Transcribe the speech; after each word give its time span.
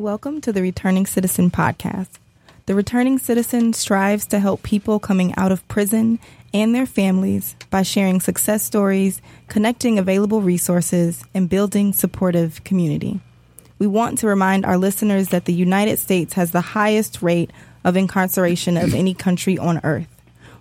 Welcome 0.00 0.40
to 0.40 0.52
the 0.54 0.62
Returning 0.62 1.04
Citizen 1.04 1.50
podcast. 1.50 2.08
The 2.64 2.74
Returning 2.74 3.18
Citizen 3.18 3.74
strives 3.74 4.24
to 4.28 4.40
help 4.40 4.62
people 4.62 4.98
coming 4.98 5.34
out 5.36 5.52
of 5.52 5.68
prison 5.68 6.18
and 6.54 6.74
their 6.74 6.86
families 6.86 7.54
by 7.68 7.82
sharing 7.82 8.18
success 8.18 8.62
stories, 8.62 9.20
connecting 9.48 9.98
available 9.98 10.40
resources, 10.40 11.22
and 11.34 11.50
building 11.50 11.92
supportive 11.92 12.64
community. 12.64 13.20
We 13.78 13.86
want 13.86 14.16
to 14.20 14.26
remind 14.26 14.64
our 14.64 14.78
listeners 14.78 15.28
that 15.28 15.44
the 15.44 15.52
United 15.52 15.98
States 15.98 16.32
has 16.32 16.52
the 16.52 16.62
highest 16.62 17.20
rate 17.20 17.50
of 17.84 17.94
incarceration 17.94 18.78
of 18.78 18.94
any 18.94 19.12
country 19.12 19.58
on 19.58 19.82
earth. 19.84 20.08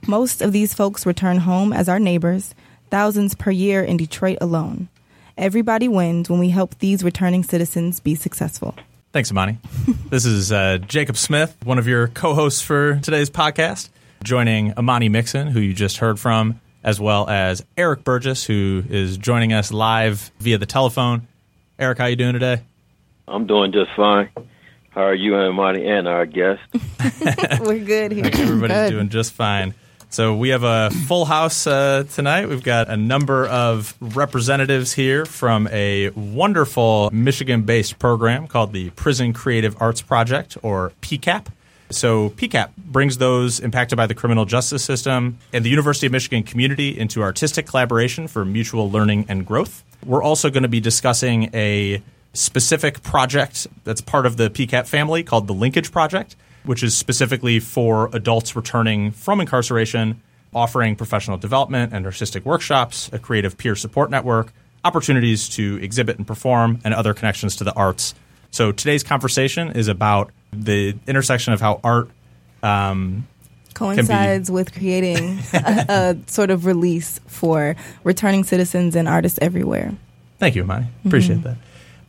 Most 0.06 0.42
of 0.42 0.52
these 0.52 0.74
folks 0.74 1.06
return 1.06 1.38
home 1.38 1.72
as 1.72 1.88
our 1.88 1.98
neighbors, 1.98 2.54
thousands 2.92 3.36
per 3.36 3.52
year 3.52 3.86
in 3.86 3.96
Detroit 3.96 4.40
alone. 4.42 4.90
Everybody 5.38 5.88
wins 5.88 6.30
when 6.30 6.42
we 6.42 6.50
help 6.50 6.78
these 6.80 7.06
returning 7.06 7.44
citizens 7.44 8.02
be 8.02 8.16
successful. 8.16 8.76
Thanks, 9.12 9.32
Imani. 9.32 9.58
this 10.10 10.26
is 10.26 10.52
uh, 10.52 10.78
Jacob 10.88 11.18
Smith, 11.18 11.58
one 11.64 11.80
of 11.80 11.88
your 11.88 12.10
co 12.10 12.36
hosts 12.36 12.62
for 12.62 13.00
today's 13.00 13.30
podcast, 13.30 13.90
joining 14.24 14.74
Imani 14.78 15.10
Mixon, 15.10 15.48
who 15.48 15.60
you 15.60 15.74
just 15.74 15.98
heard 15.98 16.20
from, 16.20 16.62
as 16.84 17.00
well 17.00 17.28
as 17.28 17.66
Erik 17.76 18.04
Burgess, 18.04 18.46
who 18.46 18.84
is 18.88 19.18
joining 19.18 19.52
us 19.52 19.72
live 19.72 20.32
via 20.40 20.60
the 20.60 20.68
telephone. 20.68 21.28
Erik, 21.80 21.98
how 21.98 22.04
are 22.04 22.10
you 22.10 22.16
doing 22.16 22.34
today? 22.34 22.62
I'm 23.28 23.48
doing 23.48 23.72
just 23.72 23.92
fine. 23.96 24.30
How 24.92 25.02
are 25.02 25.16
you, 25.16 25.40
Imani, 25.40 25.88
and 25.88 26.08
our 26.08 26.26
guest? 26.26 26.62
We're 27.62 27.80
good 27.80 28.12
here. 28.12 28.26
Everybody's 28.26 28.76
Good. 28.76 28.90
doing 28.92 29.10
just 29.10 29.34
fine. 29.34 29.74
So 30.12 30.36
we 30.36 30.50
have 30.50 30.64
a 30.64 30.90
full 31.08 31.26
house 31.26 31.68
uh, 31.68 32.04
tonight. 32.12 32.50
We've 32.50 32.64
got 32.64 32.90
a 32.90 32.98
number 32.98 33.46
of 33.46 33.96
representatives 34.02 34.94
here 34.94 35.24
from 35.24 35.68
a 35.68 36.10
wonderful 36.10 37.12
Michigan-based 37.14 38.00
program 38.00 38.48
called 38.48 38.74
the 38.74 38.90
Prison 38.92 39.34
Creative 39.34 39.80
Arts 39.80 40.02
Project, 40.02 40.58
or 40.64 40.94
PCAP. 41.04 41.46
So 41.92 42.32
PCAP 42.32 42.70
brings 42.76 43.20
those 43.20 43.60
impacted 43.60 43.98
by 43.98 44.08
the 44.08 44.16
criminal 44.16 44.46
justice 44.46 44.84
system 44.84 45.38
and 45.54 45.64
the 45.64 45.70
University 45.70 46.08
of 46.08 46.12
Michigan 46.12 46.42
community 46.42 46.98
into 46.98 47.22
artistic 47.22 47.68
collaboration 47.68 48.28
for 48.28 48.44
mutual 48.44 48.90
learning 48.90 49.28
and 49.30 49.46
growth. 49.46 49.84
We're 50.04 50.24
also 50.24 50.50
going 50.50 50.64
to 50.64 50.70
be 50.70 50.80
discussing 50.80 51.52
a 51.54 52.02
specific 52.34 53.04
project 53.04 53.68
that's 53.84 54.02
part 54.02 54.26
of 54.26 54.38
the 54.38 54.50
PCAP 54.50 54.88
family 54.88 55.22
called 55.24 55.46
the 55.46 55.54
Linkage 55.54 55.92
Project, 55.92 56.36
which 56.64 56.84
is 56.84 56.96
specifically 56.96 57.60
for 57.60 58.10
adults 58.14 58.56
returning 58.56 59.12
from 59.12 59.40
incarceration, 59.40 60.22
offering 60.54 60.96
professional 60.96 61.38
development 61.38 61.94
and 61.94 62.06
artistic 62.06 62.46
workshops, 62.46 63.10
a 63.14 63.20
creative 63.20 63.58
peer 63.58 63.76
support 63.76 64.10
network, 64.10 64.54
opportunities 64.84 65.50
to 65.50 65.78
exhibit 65.82 66.18
and 66.18 66.26
perform, 66.26 66.80
and 66.84 66.94
other 66.94 67.14
connections 67.14 67.56
to 67.58 67.64
the 67.64 67.74
arts. 67.74 68.16
So 68.52 68.72
today's 68.72 69.04
conversation 69.04 69.72
is 69.72 69.88
about 69.88 70.32
the 70.52 70.96
intersection 71.08 71.54
of 71.54 71.62
how 71.62 71.80
art 71.84 72.10
um, 72.64 73.28
Coincides 73.74 74.52
with 74.52 74.74
creating 74.74 75.40
a, 75.54 75.86
a 75.90 76.18
sort 76.30 76.50
of 76.50 76.66
release 76.66 77.20
for 77.28 77.76
returning 78.04 78.44
citizens 78.44 78.96
and 78.96 79.08
artists 79.08 79.40
everywhere. 79.42 79.94
Thank 80.38 80.56
you, 80.56 80.64
Imani. 80.64 80.88
Appreciate 81.06 81.44
that. 81.44 81.58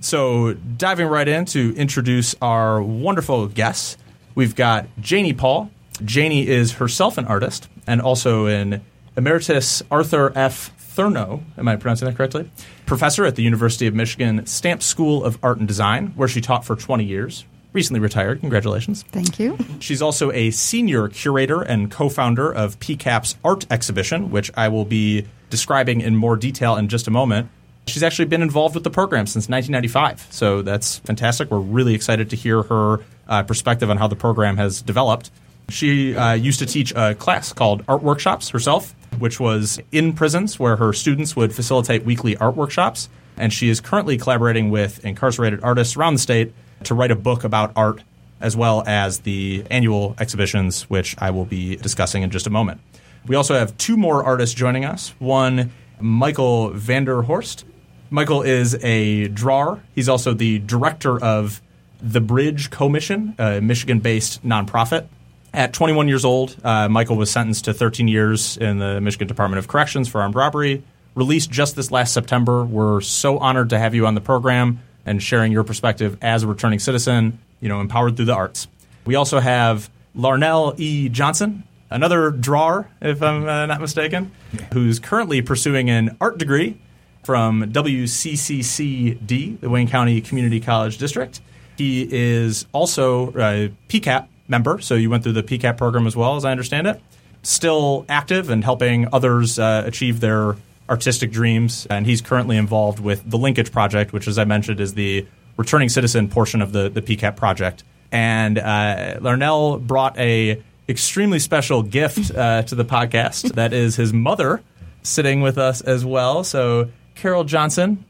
So, 0.00 0.54
diving 0.54 1.06
right 1.06 1.28
in 1.28 1.44
to 1.46 1.74
introduce 1.76 2.34
our 2.40 2.82
wonderful 2.82 3.46
guests, 3.48 3.98
we've 4.41 4.56
got 4.56 4.86
Janie 4.98 5.34
Paul. 5.34 5.70
Janie 6.02 6.48
is 6.48 6.72
herself 6.72 7.19
an 7.19 7.27
artist 7.27 7.69
and 7.86 8.00
also 8.00 8.46
an 8.46 8.80
emeritus 9.14 9.83
Arthur 9.91 10.33
F. 10.34 10.72
Thurnau, 10.96 11.42
am 11.58 11.69
I 11.69 11.77
pronouncing 11.77 12.08
that 12.08 12.16
correctly? 12.16 12.50
Professor 12.86 13.27
at 13.27 13.36
the 13.36 13.42
University 13.42 13.86
of 13.86 13.94
Michigan 13.94 14.46
Stamps 14.46 14.86
School 14.86 15.22
of 15.22 15.38
Art 15.42 15.58
and 15.58 15.68
Design, 15.68 16.14
where 16.16 16.27
she 16.27 16.41
taught 16.41 16.64
for 16.64 16.74
20 16.74 17.05
years. 17.05 17.44
Recently 17.74 18.00
retired. 18.00 18.41
Congratulations. 18.41 19.02
Thank 19.02 19.38
you. 19.38 19.58
She's 19.78 20.00
also 20.00 20.33
a 20.33 20.50
senior 20.52 21.08
curator 21.08 21.61
and 21.61 21.91
co 21.91 22.08
founder 22.08 22.50
of 22.50 22.80
PCAP's 22.80 23.36
art 23.44 23.66
exhibition, 23.70 24.30
which 24.30 24.50
I 24.56 24.68
will 24.68 24.86
be 24.86 25.27
describing 25.51 26.01
in 26.01 26.17
more 26.17 26.36
detail 26.36 26.77
in 26.77 26.89
just 26.89 27.07
a 27.07 27.11
moment. 27.11 27.51
She's 27.86 28.02
actually 28.02 28.27
been 28.27 28.42
involved 28.42 28.74
with 28.74 28.85
the 28.85 28.91
program 28.91 29.27
since 29.27 29.48
1995, 29.48 30.29
so 30.30 30.63
that's 30.63 30.98
fantastic. 30.98 31.51
We're 31.51 31.58
really 31.58 31.95
excited 31.95 32.30
to 32.30 32.36
hear 32.36 32.63
her 32.63 33.01
uh, 33.29 33.42
perspective 33.42 33.91
on 33.91 33.96
how 33.96 34.07
the 34.07 34.17
program 34.17 34.57
has 34.58 34.80
developed. 34.83 35.30
She 35.70 36.14
uh, 36.17 36.35
used 36.35 36.58
to 36.58 36.67
teach 36.67 36.92
a 36.95 37.14
class 37.14 37.52
called 37.52 37.85
Art 37.89 38.02
Workshops 38.02 38.48
herself, 38.51 38.95
which 39.19 39.40
was 39.40 39.80
in 39.92 40.13
prisons 40.13 40.58
where 40.58 40.77
her 40.77 40.92
students 40.92 41.36
would 41.36 41.55
facilitate 41.55 42.05
weekly 42.05 42.36
art 42.36 42.57
workshops. 42.57 43.08
And 43.36 43.52
she 43.52 43.69
is 43.70 43.80
currently 43.80 44.19
collaborating 44.19 44.70
with 44.70 45.05
incarcerated 45.05 45.63
artists 45.63 45.96
around 45.96 46.14
the 46.14 46.20
state 46.20 46.52
to 46.85 46.95
write 46.95 47.11
a 47.11 47.17
book 47.17 47.45
about 47.45 47.73
art 47.77 48.02
as 48.40 48.57
well 48.57 48.83
as 48.86 49.20
the 49.20 49.64
annual 49.70 50.17
exhibitions, 50.19 50.83
which 50.90 51.14
I 51.19 51.30
will 51.30 51.45
be 51.45 51.77
discussing 51.77 52.23
in 52.23 52.30
just 52.30 52.46
a 52.46 52.51
moment. 52.51 52.80
We 53.27 53.36
also 53.36 53.55
have 53.55 53.77
two 53.77 53.96
more 53.96 54.24
artists 54.24 54.55
joining 54.55 54.85
us. 54.85 55.14
One, 55.19 55.73
Michael 56.01 56.70
Vander 56.70 57.23
Horst. 57.23 57.64
Michael 58.10 58.42
is 58.42 58.74
a 58.82 59.28
drawer. 59.28 59.80
He's 59.94 60.08
also 60.08 60.34
the 60.34 60.58
director 60.58 61.22
of 61.22 61.62
the 62.02 62.20
Bridge 62.20 62.70
Commission, 62.70 63.36
a 63.38 63.60
Michigan 63.60 64.00
based 64.00 64.44
nonprofit. 64.44 65.06
At 65.54 65.72
21 65.72 66.08
years 66.08 66.24
old, 66.24 66.56
uh, 66.64 66.88
Michael 66.88 67.16
was 67.16 67.30
sentenced 67.30 67.66
to 67.66 67.74
13 67.74 68.08
years 68.08 68.56
in 68.56 68.78
the 68.78 69.00
Michigan 69.00 69.28
Department 69.28 69.58
of 69.58 69.68
Corrections 69.68 70.08
for 70.08 70.20
armed 70.20 70.34
robbery. 70.34 70.82
Released 71.14 71.50
just 71.50 71.76
this 71.76 71.90
last 71.90 72.12
September. 72.12 72.64
We're 72.64 73.00
so 73.00 73.38
honored 73.38 73.70
to 73.70 73.78
have 73.78 73.94
you 73.94 74.06
on 74.06 74.14
the 74.14 74.20
program 74.20 74.80
and 75.06 75.22
sharing 75.22 75.50
your 75.52 75.64
perspective 75.64 76.18
as 76.22 76.42
a 76.42 76.46
returning 76.46 76.78
citizen, 76.78 77.38
you 77.60 77.68
know, 77.68 77.80
empowered 77.80 78.16
through 78.16 78.27
the 78.27 78.34
arts. 78.34 78.68
We 79.04 79.14
also 79.14 79.40
have 79.40 79.90
Larnell 80.16 80.78
E. 80.78 81.08
Johnson, 81.08 81.64
another 81.90 82.30
drawer, 82.30 82.88
if 83.00 83.22
I'm 83.22 83.48
uh, 83.48 83.66
not 83.66 83.80
mistaken, 83.80 84.30
who's 84.72 84.98
currently 84.98 85.42
pursuing 85.42 85.90
an 85.90 86.16
art 86.20 86.38
degree 86.38 86.80
from 87.23 87.73
WCCCD, 87.73 89.61
the 89.61 89.70
Wayne 89.70 89.89
County 89.89 90.20
Community 90.20 90.61
College 90.61 90.98
District. 90.98 91.41
He 91.77 92.07
is 92.11 92.67
also 92.73 93.29
a 93.31 93.73
PCAP 93.89 94.27
member, 94.48 94.81
so 94.81 94.95
you 94.95 95.11
went 95.11 95.23
through 95.23 95.33
the 95.33 95.42
PCAP 95.42 95.77
program 95.77 96.07
as 96.07 96.17
well, 96.17 96.36
as 96.36 96.45
I 96.45 96.51
understand 96.51 96.86
it. 96.86 97.01
Still 97.42 98.05
active 98.08 98.51
and 98.51 98.63
helping 98.63 99.08
others 99.13 99.58
uh, 99.58 99.85
achieve 99.86 100.20
their 100.20 100.57
artistic 100.91 101.31
dreams, 101.31 101.86
and 101.89 102.05
he's 102.05 102.20
currently 102.20 102.57
involved 102.57 103.01
with 103.01 103.29
the 103.29 103.39
Linkage 103.39 103.73
Project, 103.73 104.13
which, 104.13 104.27
as 104.27 104.39
I 104.39 104.45
mentioned, 104.45 104.81
is 104.81 104.95
the 104.95 105.27
returning 105.57 105.89
citizen 105.89 106.29
portion 106.29 106.61
of 106.61 106.73
the, 106.73 106.89
the 106.89 107.01
PCAP 107.01 107.37
project. 107.37 107.85
And 108.13 108.58
uh, 108.58 109.19
Larnell 109.20 109.81
brought 109.81 110.19
a 110.19 110.63
extremely 110.89 111.39
special 111.39 111.83
gift 111.83 112.35
uh, 112.35 112.63
to 112.64 112.75
the 112.75 112.85
podcast. 112.85 113.52
that 113.55 113.73
is 113.73 113.97
his 113.97 114.13
mother 114.13 114.63
sitting 115.02 115.41
with 115.41 115.57
us 115.57 115.81
as 115.81 116.05
well. 116.05 116.45
So, 116.45 116.91
Carol 117.20 117.45
Johnson, 117.45 118.03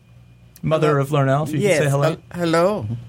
mother 0.62 1.00
of 1.00 1.08
Larnell, 1.08 1.48
if 1.48 1.52
you 1.52 1.58
yes. 1.58 1.78
could 1.78 1.84
say 1.86 1.90
hello. 1.90 2.12
uh, 2.12 2.36
hello. 2.36 2.86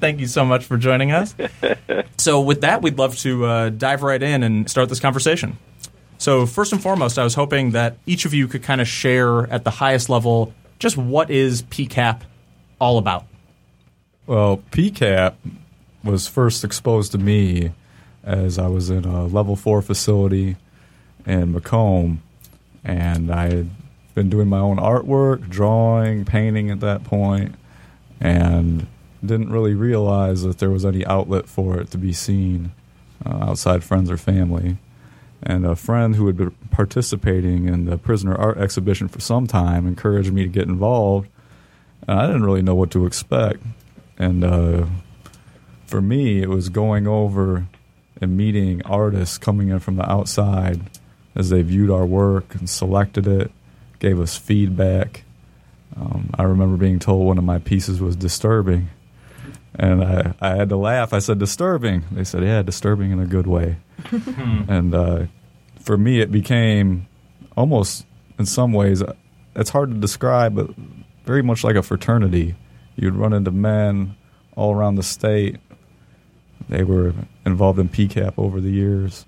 Thank 0.00 0.18
you 0.18 0.26
so 0.26 0.44
much 0.44 0.64
for 0.64 0.76
joining 0.76 1.12
us. 1.12 1.32
so, 2.18 2.40
with 2.40 2.62
that, 2.62 2.82
we'd 2.82 2.98
love 2.98 3.16
to 3.18 3.44
uh, 3.46 3.68
dive 3.68 4.02
right 4.02 4.20
in 4.20 4.42
and 4.42 4.68
start 4.68 4.88
this 4.88 4.98
conversation. 4.98 5.58
So, 6.18 6.44
first 6.44 6.72
and 6.72 6.82
foremost, 6.82 7.20
I 7.20 7.24
was 7.24 7.34
hoping 7.34 7.70
that 7.70 7.98
each 8.04 8.24
of 8.24 8.34
you 8.34 8.48
could 8.48 8.64
kind 8.64 8.80
of 8.80 8.88
share 8.88 9.48
at 9.48 9.62
the 9.62 9.70
highest 9.70 10.08
level 10.08 10.52
just 10.80 10.96
what 10.96 11.30
is 11.30 11.62
PCAP 11.62 12.22
all 12.80 12.98
about. 12.98 13.26
Well, 14.26 14.60
PCAP 14.72 15.34
was 16.02 16.26
first 16.26 16.64
exposed 16.64 17.12
to 17.12 17.18
me 17.18 17.70
as 18.24 18.58
I 18.58 18.66
was 18.66 18.90
in 18.90 19.04
a 19.04 19.26
level 19.26 19.54
four 19.54 19.82
facility 19.82 20.56
in 21.24 21.52
Macomb, 21.52 22.22
and 22.82 23.30
I 23.30 23.44
had 23.44 23.70
been 24.16 24.30
doing 24.30 24.48
my 24.48 24.58
own 24.58 24.78
artwork, 24.78 25.48
drawing, 25.48 26.24
painting 26.24 26.70
at 26.70 26.80
that 26.80 27.04
point, 27.04 27.54
and 28.18 28.86
didn't 29.24 29.52
really 29.52 29.74
realize 29.74 30.42
that 30.42 30.58
there 30.58 30.70
was 30.70 30.86
any 30.86 31.04
outlet 31.04 31.46
for 31.46 31.78
it 31.78 31.90
to 31.90 31.98
be 31.98 32.14
seen 32.14 32.72
uh, 33.24 33.50
outside 33.50 33.84
friends 33.84 34.10
or 34.10 34.16
family. 34.16 34.78
And 35.42 35.66
a 35.66 35.76
friend 35.76 36.16
who 36.16 36.26
had 36.26 36.36
been 36.38 36.52
participating 36.70 37.68
in 37.68 37.84
the 37.84 37.98
prisoner 37.98 38.34
art 38.34 38.56
exhibition 38.56 39.06
for 39.06 39.20
some 39.20 39.46
time 39.46 39.86
encouraged 39.86 40.32
me 40.32 40.42
to 40.42 40.48
get 40.48 40.66
involved. 40.66 41.28
And 42.08 42.18
I 42.18 42.26
didn't 42.26 42.44
really 42.44 42.62
know 42.62 42.74
what 42.74 42.90
to 42.92 43.04
expect. 43.04 43.62
And 44.18 44.42
uh, 44.42 44.86
for 45.84 46.00
me, 46.00 46.40
it 46.40 46.48
was 46.48 46.70
going 46.70 47.06
over 47.06 47.66
and 48.18 48.34
meeting 48.34 48.80
artists 48.86 49.36
coming 49.36 49.68
in 49.68 49.78
from 49.78 49.96
the 49.96 50.10
outside 50.10 50.80
as 51.34 51.50
they 51.50 51.60
viewed 51.60 51.90
our 51.90 52.06
work 52.06 52.54
and 52.54 52.68
selected 52.68 53.26
it, 53.26 53.52
gave 53.98 54.20
us 54.20 54.36
feedback. 54.36 55.24
Um, 55.98 56.30
I 56.34 56.42
remember 56.42 56.76
being 56.76 56.98
told 56.98 57.26
one 57.26 57.38
of 57.38 57.44
my 57.44 57.58
pieces 57.58 58.00
was 58.00 58.16
disturbing. 58.16 58.90
And 59.78 60.02
I, 60.02 60.34
I 60.40 60.56
had 60.56 60.68
to 60.70 60.76
laugh. 60.76 61.12
I 61.12 61.18
said, 61.18 61.38
disturbing. 61.38 62.04
They 62.10 62.24
said, 62.24 62.42
yeah, 62.42 62.62
disturbing 62.62 63.10
in 63.10 63.20
a 63.20 63.26
good 63.26 63.46
way. 63.46 63.76
and 64.68 64.94
uh, 64.94 65.26
for 65.80 65.98
me, 65.98 66.20
it 66.20 66.32
became 66.32 67.06
almost, 67.56 68.06
in 68.38 68.46
some 68.46 68.72
ways, 68.72 69.02
uh, 69.02 69.14
it's 69.54 69.70
hard 69.70 69.90
to 69.90 69.96
describe, 69.96 70.54
but 70.54 70.70
very 71.24 71.42
much 71.42 71.64
like 71.64 71.76
a 71.76 71.82
fraternity. 71.82 72.54
You'd 72.96 73.14
run 73.14 73.32
into 73.32 73.50
men 73.50 74.16
all 74.54 74.74
around 74.74 74.94
the 74.94 75.02
state. 75.02 75.56
They 76.68 76.82
were 76.82 77.12
involved 77.44 77.78
in 77.78 77.88
PCAP 77.88 78.34
over 78.38 78.60
the 78.60 78.70
years. 78.70 79.26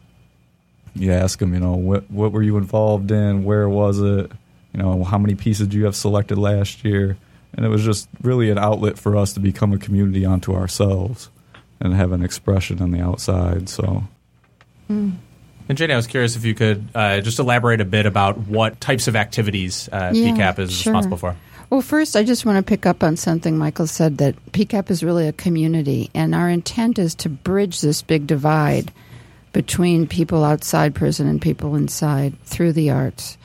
You 0.95 1.13
ask 1.13 1.39
them, 1.39 1.55
you 1.55 1.61
know, 1.61 1.75
what 1.75 2.11
what 2.11 2.33
were 2.33 2.43
you 2.43 2.57
involved 2.57 3.11
in? 3.11 3.45
Where 3.45 3.69
was 3.69 4.01
it? 4.01 4.33
You 4.73 4.83
know, 4.83 5.05
how 5.05 5.19
many 5.19 5.35
pieces 5.35 5.69
do 5.69 5.79
you 5.79 5.85
have 5.87 5.97
selected 5.97 6.39
last 6.39 6.85
year? 6.85 7.17
And 7.55 7.65
it 7.65 7.69
was 7.69 7.85
just 7.85 8.09
really 8.23 8.51
an 8.51 8.59
outlet 8.59 8.99
for 8.99 9.17
us 9.17 9.33
to 9.33 9.41
become 9.41 9.73
a 9.73 9.79
community 9.79 10.27
unto 10.27 10.55
ourselves 10.55 11.31
and 11.81 11.95
have 11.95 12.13
an 12.13 12.23
expression 12.23 12.83
on 12.83 12.91
the 12.91 13.01
outside. 13.01 13.69
So. 13.69 14.05
And 15.69 15.77
Janie, 15.77 15.93
I 15.93 15.97
was 15.97 16.07
curious 16.07 16.37
if 16.37 16.45
you 16.45 16.55
could 16.55 16.89
uh, 16.95 17.21
just 17.21 17.39
elaborate 17.39 17.81
a 17.81 17.85
bit 17.85 18.07
about 18.07 18.39
what 18.39 18.81
types 18.81 19.07
of 19.07 19.17
activities 19.17 19.89
uh, 19.93 20.13
Yeah, 20.15 20.33
PCAP 20.33 20.59
is 20.61 20.73
sure. 20.73 20.93
responsible 20.93 21.19
for. 21.19 21.37
Well, 21.71 21.83
first, 21.83 22.17
I 22.17 22.25
just 22.25 22.47
want 22.47 22.57
to 22.57 22.69
pick 22.69 22.87
up 22.87 23.03
on 23.03 23.17
something 23.19 23.59
Michael 23.59 23.87
said 23.87 24.19
that 24.19 24.35
PCAP 24.53 24.91
is 24.91 25.05
really 25.05 25.29
a 25.29 25.35
community, 25.35 26.11
and 26.15 26.35
our 26.35 26.49
intent 26.49 26.99
is 26.99 27.15
to 27.17 27.29
bridge 27.29 27.83
this 27.83 28.01
big 28.01 28.27
divide 28.27 28.91
between 29.53 30.07
people 30.07 30.45
outside 30.45 30.95
prison 30.95 31.27
and 31.27 31.43
people 31.43 31.77
inside 31.77 32.43
through 32.45 32.73
the 32.73 32.91
arts. 32.91 33.37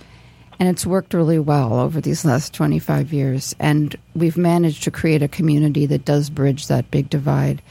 And 0.63 0.69
it's 0.69 0.85
worked 0.85 1.13
really 1.13 1.39
well 1.39 1.77
over 1.77 1.99
these 1.99 2.23
last 2.23 2.53
25 2.53 3.11
years, 3.11 3.53
and 3.59 3.97
we've 4.15 4.37
managed 4.37 4.83
to 4.83 4.91
create 4.91 5.21
a 5.21 5.27
community 5.27 5.85
that 5.87 6.05
does 6.05 6.29
bridge 6.29 6.67
that 6.67 6.89
big 6.89 7.09
divide. 7.09 7.61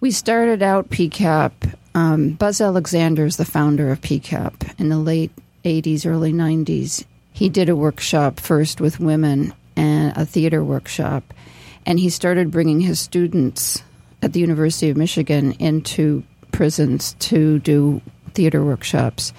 We 0.00 0.10
started 0.10 0.62
out 0.62 0.90
PCAP. 0.90 1.52
Um, 1.94 2.32
Buzz 2.32 2.60
Alexander 2.60 3.24
is 3.24 3.38
the 3.38 3.46
founder 3.46 3.90
of 3.90 4.02
PCAP 4.02 4.78
in 4.78 4.90
the 4.90 4.98
late 4.98 5.32
80s, 5.64 6.04
early 6.04 6.34
90s. 6.34 7.06
He 7.32 7.48
did 7.48 7.70
a 7.70 7.74
workshop 7.74 8.40
first 8.40 8.78
with 8.78 9.00
women 9.00 9.54
and 9.74 10.14
a 10.14 10.26
theater 10.26 10.62
workshop, 10.62 11.32
and 11.86 11.98
he 11.98 12.10
started 12.10 12.50
bringing 12.50 12.82
his 12.82 13.00
students 13.00 13.82
at 14.20 14.34
the 14.34 14.40
University 14.40 14.90
of 14.90 14.98
Michigan 14.98 15.52
into 15.52 16.22
prisons 16.52 17.14
to 17.20 17.58
do 17.60 18.02
theater 18.34 18.62
workshops. 18.62 19.32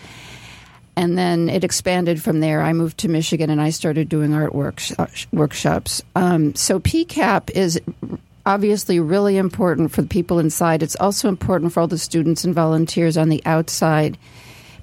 And 1.00 1.18
then 1.18 1.48
it 1.48 1.64
expanded 1.64 2.22
from 2.22 2.42
there. 2.42 2.62
I 2.62 2.74
moved 2.74 2.98
to 2.98 3.08
Michigan 3.08 3.50
and 3.50 3.62
I 3.62 3.70
started 3.70 4.10
doing 4.10 4.34
art 4.34 4.54
uh, 4.54 5.08
workshops. 5.32 6.04
Um, 6.14 6.54
so 6.56 6.82
PCAP 6.82 7.52
is 7.52 7.80
obviously 8.46 9.00
really 9.00 9.38
important 9.38 9.94
for 9.94 10.02
the 10.02 10.10
people 10.10 10.40
inside. 10.40 10.84
It's 10.84 10.98
also 10.98 11.30
important 11.30 11.72
for 11.72 11.80
all 11.80 11.88
the 11.88 11.98
students 11.98 12.44
and 12.44 12.54
volunteers 12.54 13.16
on 13.16 13.30
the 13.30 13.42
outside 13.46 14.18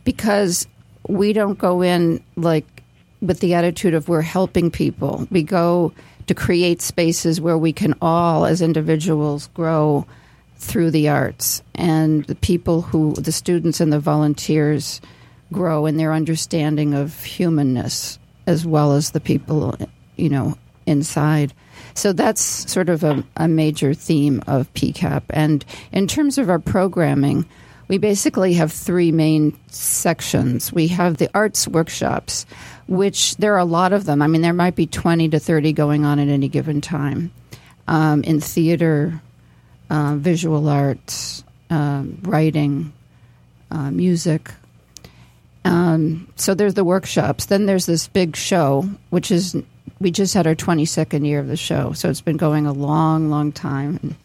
because 0.05 0.67
we 1.07 1.35
don't 1.35 1.59
go 1.59 1.83
in 1.83 2.25
like 2.35 2.65
with 3.21 3.41
the 3.41 3.53
attitude 3.53 3.93
of 3.93 4.09
we're 4.09 4.23
helping 4.23 4.71
people. 4.71 5.29
We 5.31 5.43
go 5.43 5.93
to 6.29 6.35
create 6.35 6.81
spaces 6.81 7.43
where 7.43 7.59
we 7.59 7.75
can 7.75 7.95
all, 8.01 8.47
as 8.47 8.63
individuals, 8.63 9.49
grow 9.49 10.07
through 10.57 10.93
the 10.93 11.11
arts. 11.11 11.63
And 11.75 12.25
the 12.25 12.37
people 12.37 12.81
who, 12.81 13.13
the 13.17 13.33
students 13.33 13.83
and 13.83 13.93
the 13.93 14.01
volunteers, 14.01 15.03
grow 15.53 15.87
in 15.87 15.97
their 15.97 16.13
understanding 16.13 16.95
of 16.95 17.23
humanness 17.25 18.19
as 18.47 18.67
well 18.67 18.93
as 18.93 19.11
the 19.11 19.21
people, 19.21 19.77
you 20.17 20.29
know, 20.29 20.57
inside. 20.87 21.53
So 21.95 22.13
that's 22.13 22.41
sort 22.41 22.89
of 22.89 23.03
a, 23.03 23.25
a 23.37 23.49
major 23.49 23.95
theme 23.95 24.43
of 24.47 24.73
PCAP. 24.75 25.23
And 25.31 25.65
in 25.93 26.07
terms 26.07 26.39
of 26.39 26.49
our 26.49 26.59
programming, 26.59 27.47
we 27.89 27.99
basically 27.99 28.55
have 28.55 28.73
three 28.73 29.13
main 29.13 29.59
sections. 29.69 30.73
We 30.73 30.89
have 30.89 31.17
the 31.17 31.31
arts 31.35 31.69
workshops, 31.69 32.47
which 32.89 33.37
there 33.37 33.55
are 33.55 33.59
a 33.59 33.65
lot 33.65 33.93
of 33.93 34.05
them. 34.05 34.23
I 34.23 34.27
mean, 34.27 34.43
there 34.43 34.53
might 34.53 34.77
be 34.77 34.87
20 34.87 35.29
to 35.31 35.39
30 35.39 35.73
going 35.73 36.05
on 36.05 36.19
at 36.19 36.29
any 36.29 36.49
given 36.49 36.81
time 36.81 37.33
um, 37.89 38.23
in 38.25 38.41
theater, 38.41 39.21
uh, 39.91 40.17
visual 40.17 40.69
arts, 40.69 41.45
um, 41.71 42.19
writing, 42.23 42.93
uh, 43.71 43.91
music. 43.91 44.51
Um, 45.67 46.29
so 46.37 46.55
there's 46.55 46.75
the 46.75 46.85
workshops. 46.85 47.47
Then 47.47 47.67
there's 47.67 47.87
this 47.87 48.09
big 48.09 48.37
show, 48.37 48.89
which 49.11 49.31
is 49.31 49.57
we 50.01 50.11
just 50.11 50.35
had 50.35 50.47
our 50.47 50.55
22nd 50.55 51.27
year 51.27 51.41
of 51.41 51.49
the 51.49 51.57
show, 51.57 51.93
so 51.93 52.09
it's 52.11 52.21
been 52.21 52.37
going 52.37 52.67
a 52.67 52.73
long, 52.73 53.31
long 53.31 53.53
time. 53.53 54.17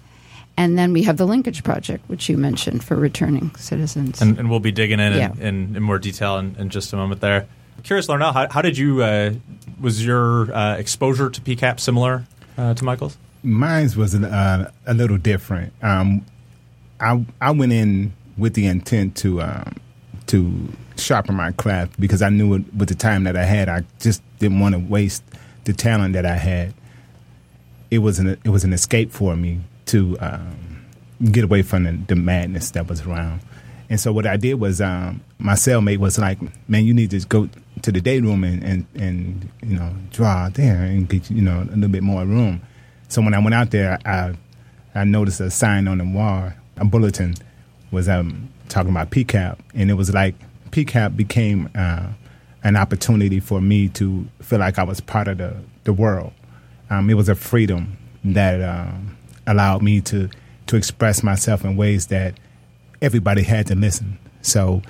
And 0.57 0.77
then 0.77 0.91
we 0.93 1.03
have 1.03 1.17
the 1.17 1.25
Linkage 1.25 1.63
Project, 1.63 2.07
which 2.09 2.27
you 2.29 2.37
mentioned 2.37 2.83
for 2.83 2.95
returning 2.95 3.55
citizens. 3.55 4.21
And, 4.21 4.37
and 4.37 4.49
we'll 4.49 4.59
be 4.59 4.71
digging 4.71 4.99
in 4.99 5.13
Yeah. 5.13 5.31
in, 5.33 5.39
in, 5.41 5.75
in 5.77 5.83
more 5.83 5.97
detail 5.97 6.37
in, 6.37 6.55
in 6.59 6.69
just 6.69 6.91
a 6.93 6.97
moment 6.97 7.21
there. 7.21 7.47
Curious, 7.83 8.07
Larnell, 8.07 8.33
how, 8.33 8.47
how 8.49 8.61
did 8.61 8.77
you, 8.77 9.01
uh, 9.01 9.31
was 9.79 10.05
your 10.05 10.53
uh, 10.53 10.75
exposure 10.75 11.29
to 11.29 11.41
PCAP 11.41 11.79
similar 11.79 12.25
uh, 12.57 12.73
to 12.75 12.83
Michael's? 12.83 13.17
Mine 13.43 13.89
was 13.97 14.13
uh, 14.13 14.69
a 14.85 14.93
little 14.93 15.17
different. 15.17 15.73
Um, 15.81 16.25
I 16.99 17.25
I 17.41 17.49
went 17.49 17.71
in 17.73 18.13
with 18.37 18.53
the 18.53 18.67
intent 18.67 19.15
to 19.17 19.41
um, 19.41 19.77
to 20.27 20.71
sharpen 20.97 21.35
my 21.35 21.51
craft 21.51 21.99
because 21.99 22.21
I 22.21 22.29
knew 22.29 22.55
it, 22.55 22.73
with 22.73 22.89
the 22.89 22.95
time 22.95 23.23
that 23.25 23.35
I 23.35 23.43
had, 23.43 23.69
I 23.69 23.83
just 23.99 24.21
didn't 24.39 24.59
want 24.59 24.73
to 24.73 24.79
waste 24.79 25.23
the 25.63 25.73
talent 25.73 26.13
that 26.13 26.25
I 26.25 26.35
had. 26.35 26.73
It 27.89 27.99
was 27.99 28.19
an 28.19 28.27
it 28.43 28.49
was 28.49 28.63
an 28.63 28.73
escape 28.73 29.11
for 29.11 29.35
me 29.35 29.59
to 29.87 30.17
um, 30.19 30.85
get 31.31 31.43
away 31.43 31.61
from 31.61 31.83
the, 31.83 31.91
the 32.07 32.15
madness 32.15 32.71
that 32.71 32.87
was 32.87 33.01
around. 33.01 33.41
And 33.89 33.99
so 33.99 34.13
what 34.13 34.25
I 34.25 34.37
did 34.37 34.53
was 34.55 34.79
um, 34.79 35.21
my 35.37 35.53
cellmate 35.53 35.97
was 35.97 36.17
like, 36.17 36.39
"Man, 36.69 36.85
you 36.85 36.93
need 36.93 37.11
to 37.11 37.19
go 37.27 37.49
to 37.81 37.91
the 37.91 37.99
day 37.99 38.19
room 38.19 38.43
and, 38.43 38.63
and, 38.63 38.85
and 38.95 39.49
you 39.61 39.75
know 39.75 39.93
draw 40.11 40.49
there 40.49 40.83
and 40.83 41.09
get 41.09 41.29
you 41.29 41.41
know 41.41 41.61
a 41.61 41.75
little 41.75 41.89
bit 41.89 42.03
more 42.03 42.25
room." 42.25 42.61
So 43.09 43.21
when 43.21 43.33
I 43.33 43.39
went 43.39 43.53
out 43.53 43.71
there, 43.71 43.99
I 44.05 44.33
I 44.95 45.03
noticed 45.03 45.41
a 45.41 45.51
sign 45.51 45.87
on 45.87 45.97
the 45.97 46.05
wall, 46.05 46.53
a 46.77 46.85
bulletin 46.85 47.35
was 47.91 48.07
um, 48.07 48.49
talking 48.69 48.91
about 48.91 49.09
PCAP, 49.11 49.59
and 49.75 49.91
it 49.91 49.95
was 49.95 50.13
like 50.13 50.35
PCAP 50.71 51.15
became 51.15 51.69
uh, 51.75 52.07
an 52.63 52.75
opportunity 52.75 53.39
for 53.39 53.61
me 53.61 53.89
to 53.89 54.27
feel 54.41 54.59
like 54.59 54.79
I 54.79 54.83
was 54.83 55.01
part 55.01 55.27
of 55.27 55.37
the 55.37 55.55
the 55.83 55.93
world. 55.93 56.33
Um, 56.89 57.09
it 57.09 57.15
was 57.15 57.29
a 57.29 57.35
freedom 57.35 57.97
that 58.23 58.61
um, 58.61 59.17
allowed 59.47 59.81
me 59.81 60.01
to 60.01 60.29
to 60.67 60.75
express 60.75 61.23
myself 61.23 61.65
in 61.65 61.75
ways 61.75 62.07
that 62.07 62.35
everybody 63.01 63.43
had 63.43 63.67
to 63.67 63.75
listen. 63.75 64.17
So, 64.41 64.81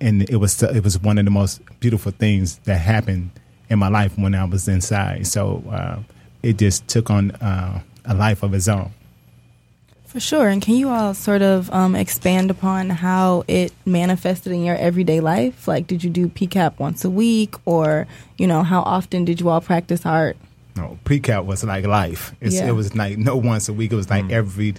and 0.00 0.28
it 0.28 0.36
was 0.36 0.62
it 0.62 0.82
was 0.82 0.98
one 1.00 1.18
of 1.18 1.24
the 1.24 1.30
most 1.30 1.60
beautiful 1.80 2.12
things 2.12 2.58
that 2.64 2.78
happened 2.78 3.30
in 3.68 3.78
my 3.78 3.88
life 3.88 4.16
when 4.18 4.34
I 4.34 4.44
was 4.44 4.68
inside. 4.68 5.26
So 5.26 5.62
uh, 5.70 5.98
it 6.42 6.58
just 6.58 6.88
took 6.88 7.10
on 7.10 7.32
uh, 7.32 7.82
a 8.04 8.14
life 8.14 8.42
of 8.42 8.54
its 8.54 8.68
own. 8.68 8.92
For 10.08 10.20
sure. 10.20 10.48
And 10.48 10.62
can 10.62 10.74
you 10.74 10.88
all 10.88 11.12
sort 11.12 11.42
of 11.42 11.70
um, 11.70 11.94
expand 11.94 12.50
upon 12.50 12.88
how 12.88 13.44
it 13.46 13.74
manifested 13.84 14.52
in 14.52 14.64
your 14.64 14.74
everyday 14.74 15.20
life? 15.20 15.68
Like, 15.68 15.86
did 15.86 16.02
you 16.02 16.08
do 16.08 16.28
PCAP 16.28 16.78
once 16.78 17.04
a 17.04 17.10
week, 17.10 17.54
or 17.66 18.06
you 18.38 18.46
know, 18.46 18.62
how 18.62 18.80
often 18.80 19.26
did 19.26 19.38
you 19.38 19.50
all 19.50 19.60
practice 19.60 20.06
art? 20.06 20.38
No, 20.76 20.98
PCAP 21.04 21.44
was 21.44 21.62
like 21.62 21.86
life. 21.86 22.34
It's, 22.40 22.54
Yeah. 22.54 22.68
It 22.68 22.72
was 22.72 22.96
like 22.96 23.18
no 23.18 23.36
once 23.36 23.68
a 23.68 23.74
week. 23.74 23.92
It 23.92 23.96
was 23.96 24.08
like 24.08 24.30
every 24.30 24.74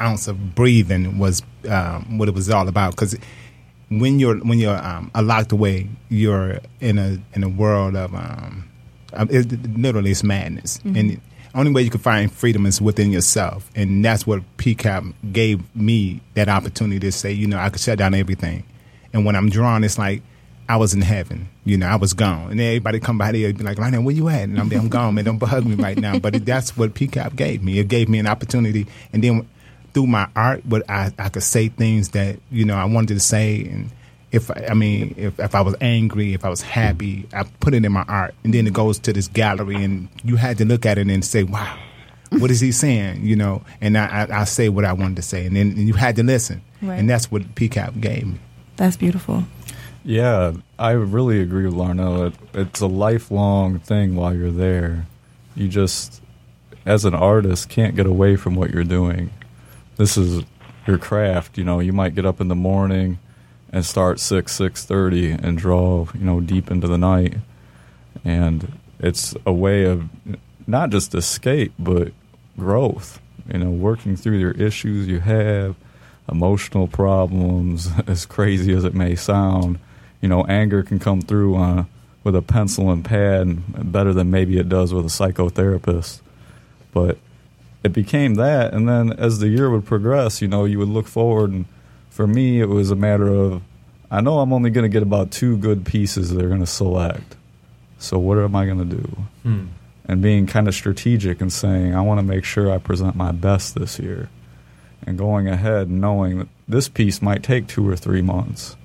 ounce 0.00 0.26
of 0.26 0.56
breathing 0.56 1.18
was 1.18 1.40
um, 1.68 2.18
what 2.18 2.28
it 2.28 2.34
was 2.34 2.50
all 2.50 2.66
about. 2.66 2.96
Because 2.96 3.16
when 3.90 4.18
you're 4.18 4.38
when 4.38 4.58
you're 4.58 4.76
um, 4.84 5.08
locked 5.14 5.52
away, 5.52 5.88
you're 6.08 6.58
in 6.80 6.98
a 6.98 7.18
in 7.34 7.44
a 7.44 7.48
world 7.48 7.94
of 7.94 8.12
um, 8.12 8.68
um, 9.12 9.28
it, 9.30 9.78
literally 9.78 10.10
it's 10.10 10.24
madness. 10.24 10.80
And 10.84 11.10
the 11.10 11.18
only 11.54 11.72
way 11.72 11.82
you 11.82 11.90
can 11.90 12.00
find 12.00 12.32
freedom 12.32 12.66
is 12.66 12.80
within 12.80 13.12
yourself, 13.12 13.70
and 13.74 14.04
that's 14.04 14.26
what 14.26 14.42
PCAP 14.56 15.14
gave 15.32 15.62
me 15.76 16.20
that 16.34 16.48
opportunity 16.48 16.98
to 17.00 17.12
say, 17.12 17.32
you 17.32 17.46
know, 17.46 17.58
I 17.58 17.70
could 17.70 17.80
shut 17.80 17.98
down 17.98 18.14
everything. 18.14 18.64
And 19.12 19.24
when 19.24 19.36
I'm 19.36 19.48
drawn, 19.48 19.84
it's 19.84 19.98
like 19.98 20.22
I 20.68 20.76
was 20.76 20.94
in 20.94 21.02
heaven. 21.02 21.48
You 21.64 21.78
know, 21.78 21.86
I 21.86 21.96
was 21.96 22.14
gone. 22.14 22.50
And 22.50 22.60
everybody 22.60 22.98
come 22.98 23.18
by 23.18 23.32
there 23.32 23.48
and 23.48 23.56
be 23.58 23.64
like, 23.64 23.78
Lionel, 23.78 24.02
where 24.02 24.14
you 24.14 24.28
at? 24.28 24.44
And 24.44 24.58
I'm, 24.58 24.72
I'm 24.72 24.88
gone, 24.88 25.14
man. 25.14 25.24
Don't 25.24 25.38
bug 25.38 25.64
me 25.64 25.76
right 25.76 25.96
now. 25.96 26.18
But 26.18 26.44
that's 26.44 26.76
what 26.76 26.94
PCAP 26.94 27.36
gave 27.36 27.62
me. 27.62 27.78
It 27.78 27.88
gave 27.88 28.08
me 28.08 28.18
an 28.18 28.26
opportunity. 28.26 28.86
And 29.12 29.22
then 29.22 29.48
through 29.92 30.08
my 30.08 30.28
art, 30.34 30.66
what 30.66 30.88
I, 30.90 31.12
I 31.18 31.28
could 31.28 31.42
say 31.42 31.68
things 31.68 32.10
that, 32.10 32.40
you 32.50 32.64
know, 32.64 32.74
I 32.74 32.86
wanted 32.86 33.14
to 33.14 33.20
say. 33.20 33.64
And 33.64 33.90
if, 34.34 34.50
I 34.50 34.66
I 34.70 34.74
mean, 34.74 35.14
if, 35.16 35.38
if 35.38 35.54
I 35.54 35.60
was 35.60 35.76
angry, 35.80 36.34
if 36.34 36.44
I 36.44 36.48
was 36.48 36.60
happy, 36.60 37.26
I 37.32 37.44
put 37.60 37.72
it 37.72 37.84
in 37.84 37.92
my 37.92 38.04
art. 38.08 38.34
And 38.42 38.52
then 38.52 38.66
it 38.66 38.72
goes 38.72 38.98
to 39.00 39.12
this 39.12 39.28
gallery 39.28 39.76
and 39.76 40.08
you 40.24 40.36
had 40.36 40.58
to 40.58 40.64
look 40.64 40.84
at 40.84 40.98
it 40.98 41.08
and 41.08 41.24
say, 41.24 41.44
wow, 41.44 41.78
what 42.30 42.50
is 42.50 42.58
he 42.58 42.72
saying? 42.72 43.24
You 43.24 43.36
know, 43.36 43.62
and 43.80 43.96
I, 43.96 44.26
I, 44.26 44.40
I 44.40 44.44
say 44.44 44.68
what 44.68 44.84
I 44.84 44.92
wanted 44.92 45.16
to 45.16 45.22
say. 45.22 45.46
And 45.46 45.54
then 45.54 45.76
you 45.76 45.94
had 45.94 46.16
to 46.16 46.24
listen. 46.24 46.62
Right. 46.82 46.98
And 46.98 47.08
that's 47.08 47.30
what 47.30 47.42
PCAP 47.54 48.00
gave 48.00 48.26
me. 48.26 48.38
That's 48.76 48.96
beautiful. 48.96 49.44
Yeah, 50.04 50.54
I 50.78 50.90
really 50.90 51.40
agree 51.40 51.64
with 51.64 51.74
Larnell. 51.74 52.26
It, 52.26 52.34
it's 52.54 52.80
a 52.80 52.88
lifelong 52.88 53.78
thing 53.78 54.16
while 54.16 54.34
you're 54.34 54.50
there. 54.50 55.06
You 55.54 55.68
just, 55.68 56.20
as 56.84 57.04
an 57.04 57.14
artist, 57.14 57.68
can't 57.68 57.94
get 57.94 58.06
away 58.06 58.34
from 58.34 58.56
what 58.56 58.70
you're 58.70 58.82
doing. 58.82 59.30
This 59.96 60.18
is 60.18 60.42
your 60.88 60.98
craft. 60.98 61.56
You 61.56 61.62
know, 61.62 61.78
you 61.78 61.92
might 61.92 62.16
get 62.16 62.26
up 62.26 62.40
in 62.40 62.48
the 62.48 62.56
morning 62.56 63.20
and 63.74 63.84
start 63.84 64.20
six 64.20 64.52
six 64.52 64.84
thirty 64.84 65.32
and 65.32 65.58
draw. 65.58 66.06
You 66.14 66.24
know, 66.24 66.40
deep 66.40 66.70
into 66.70 66.86
the 66.86 66.96
night, 66.96 67.34
and 68.24 68.78
it's 69.00 69.34
a 69.44 69.52
way 69.52 69.84
of 69.84 70.08
not 70.66 70.90
just 70.90 71.14
escape 71.14 71.72
but 71.78 72.12
growth. 72.56 73.20
You 73.52 73.58
know, 73.58 73.70
working 73.70 74.16
through 74.16 74.38
your 74.38 74.52
issues 74.52 75.08
you 75.08 75.18
have, 75.18 75.74
emotional 76.30 76.86
problems, 76.86 77.90
as 78.06 78.24
crazy 78.24 78.72
as 78.72 78.84
it 78.84 78.94
may 78.94 79.16
sound. 79.16 79.80
You 80.20 80.28
know, 80.28 80.44
anger 80.46 80.84
can 80.84 81.00
come 81.00 81.20
through 81.20 81.56
uh, 81.56 81.84
with 82.22 82.36
a 82.36 82.42
pencil 82.42 82.90
and 82.90 83.04
pad 83.04 83.92
better 83.92 84.14
than 84.14 84.30
maybe 84.30 84.56
it 84.56 84.68
does 84.68 84.94
with 84.94 85.04
a 85.04 85.08
psychotherapist. 85.08 86.20
But 86.92 87.18
it 87.82 87.92
became 87.92 88.36
that, 88.36 88.72
and 88.72 88.88
then 88.88 89.12
as 89.12 89.40
the 89.40 89.48
year 89.48 89.68
would 89.68 89.84
progress, 89.84 90.40
you 90.40 90.46
know, 90.46 90.64
you 90.64 90.78
would 90.78 90.88
look 90.88 91.08
forward, 91.08 91.50
and 91.50 91.64
for 92.14 92.28
me, 92.28 92.60
it 92.60 92.68
was 92.68 92.92
a 92.92 92.96
matter 92.96 93.26
of 93.26 93.60
I 94.08 94.20
know 94.20 94.38
I'm 94.38 94.52
only 94.52 94.70
going 94.70 94.84
to 94.84 94.88
get 94.88 95.02
about 95.02 95.32
two 95.32 95.56
good 95.56 95.84
pieces 95.84 96.32
they're 96.32 96.46
going 96.46 96.60
to 96.60 96.66
select. 96.66 97.34
So 97.98 98.20
what 98.20 98.38
am 98.38 98.54
I 98.54 98.66
going 98.66 98.88
to 98.88 98.96
do? 98.96 99.18
Hmm. 99.42 99.66
And 100.04 100.22
being 100.22 100.46
kind 100.46 100.68
of 100.68 100.76
strategic 100.76 101.40
and 101.40 101.52
saying 101.52 101.92
I 101.92 102.02
want 102.02 102.20
to 102.20 102.22
make 102.22 102.44
sure 102.44 102.70
I 102.70 102.78
present 102.78 103.16
my 103.16 103.32
best 103.32 103.74
this 103.74 103.98
year, 103.98 104.30
and 105.04 105.18
going 105.18 105.48
ahead 105.48 105.90
knowing 105.90 106.38
that 106.38 106.48
this 106.68 106.88
piece 106.88 107.20
might 107.20 107.42
take 107.42 107.66
two 107.66 107.88
or 107.88 107.96
three 107.96 108.22
months, 108.22 108.76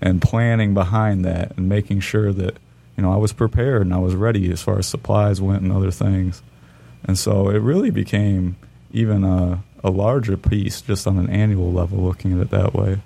and 0.00 0.22
planning 0.22 0.72
behind 0.72 1.24
that 1.24 1.56
and 1.56 1.68
making 1.68 2.00
sure 2.00 2.32
that 2.32 2.56
you 2.96 3.02
know 3.02 3.12
I 3.12 3.16
was 3.16 3.32
prepared 3.32 3.82
and 3.82 3.92
I 3.92 3.98
was 3.98 4.14
ready 4.14 4.52
as 4.52 4.62
far 4.62 4.78
as 4.78 4.86
supplies 4.86 5.40
went 5.40 5.62
and 5.62 5.72
other 5.72 5.90
things. 5.90 6.40
And 7.02 7.18
so 7.18 7.48
it 7.48 7.58
really 7.58 7.90
became 7.90 8.54
even 8.92 9.24
a, 9.24 9.64
a 9.82 9.90
larger 9.90 10.36
piece 10.36 10.80
just 10.80 11.06
on 11.06 11.18
an 11.18 11.30
annual 11.30 11.72
level, 11.72 11.98
looking 11.98 12.32
at 12.32 12.40
it 12.40 12.50
that 12.50 12.74
way. 12.74 13.00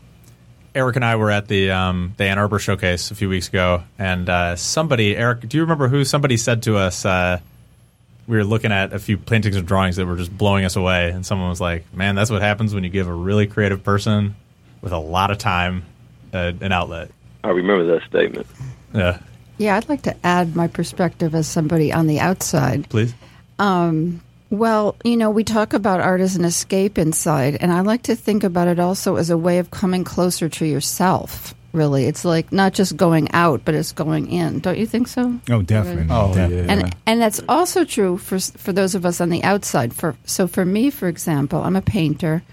Erik 0.74 0.96
and 0.96 1.04
I 1.04 1.16
were 1.16 1.30
at 1.30 1.46
the 1.46 1.70
um, 1.70 2.14
the 2.16 2.24
Ann 2.24 2.38
Arbor 2.38 2.58
showcase 2.58 3.10
a 3.10 3.14
few 3.14 3.28
weeks 3.28 3.48
ago, 3.48 3.84
and 3.98 4.28
uh, 4.28 4.56
somebody, 4.56 5.16
Erik, 5.16 5.48
do 5.48 5.56
you 5.56 5.62
remember 5.62 5.88
who 5.88 6.04
somebody 6.04 6.36
said 6.36 6.64
to 6.64 6.76
us? 6.76 7.04
Uh, 7.04 7.38
we 8.26 8.36
were 8.36 8.44
looking 8.44 8.72
at 8.72 8.92
a 8.92 8.98
few 8.98 9.16
paintings 9.16 9.54
and 9.54 9.68
drawings 9.68 9.96
that 9.96 10.06
were 10.06 10.16
just 10.16 10.36
blowing 10.36 10.64
us 10.64 10.74
away, 10.76 11.10
and 11.10 11.24
someone 11.24 11.48
was 11.48 11.60
like, 11.60 11.84
"Man, 11.94 12.16
that's 12.16 12.30
what 12.30 12.42
happens 12.42 12.74
when 12.74 12.82
you 12.82 12.90
give 12.90 13.06
a 13.06 13.12
really 13.12 13.46
creative 13.46 13.84
person 13.84 14.34
with 14.80 14.92
a 14.92 14.98
lot 14.98 15.30
of 15.30 15.38
time 15.38 15.84
uh, 16.32 16.52
an 16.60 16.72
outlet." 16.72 17.10
I 17.44 17.50
remember 17.50 17.84
that 17.94 18.06
statement. 18.08 18.46
Yeah, 18.92 19.18
Yeah, 19.58 19.76
I'd 19.76 19.88
like 19.88 20.02
to 20.02 20.16
add 20.26 20.56
my 20.56 20.66
perspective 20.66 21.34
as 21.34 21.46
somebody 21.46 21.92
on 21.92 22.08
the 22.08 22.18
outside. 22.18 22.88
please. 22.88 23.14
Um, 23.58 24.22
well, 24.58 24.96
you 25.04 25.16
know, 25.16 25.30
we 25.30 25.44
talk 25.44 25.72
about 25.72 26.00
art 26.00 26.20
as 26.20 26.36
an 26.36 26.44
escape 26.44 26.98
inside, 26.98 27.56
and 27.60 27.72
I 27.72 27.80
like 27.80 28.02
to 28.04 28.16
think 28.16 28.44
about 28.44 28.68
it 28.68 28.78
also 28.78 29.16
as 29.16 29.30
a 29.30 29.38
way 29.38 29.58
of 29.58 29.70
coming 29.70 30.04
closer 30.04 30.48
to 30.48 30.66
yourself. 30.66 31.54
Really, 31.72 32.06
it's 32.06 32.24
like 32.24 32.52
not 32.52 32.72
just 32.72 32.96
going 32.96 33.32
out, 33.32 33.64
but 33.64 33.74
it's 33.74 33.90
going 33.90 34.30
in. 34.30 34.60
Don't 34.60 34.78
you 34.78 34.86
think 34.86 35.08
so? 35.08 35.40
Oh, 35.50 35.60
definitely. 35.60 36.06
Oh, 36.08 36.28
definitely. 36.32 36.56
yeah. 36.66 36.72
And 36.72 36.96
and 37.04 37.20
that's 37.20 37.42
also 37.48 37.84
true 37.84 38.16
for 38.16 38.38
for 38.38 38.72
those 38.72 38.94
of 38.94 39.04
us 39.04 39.20
on 39.20 39.28
the 39.28 39.42
outside. 39.42 39.92
For 39.92 40.14
so 40.24 40.46
for 40.46 40.64
me, 40.64 40.90
for 40.90 41.08
example, 41.08 41.60
I'm 41.60 41.74
a 41.74 41.82
painter. 41.82 42.44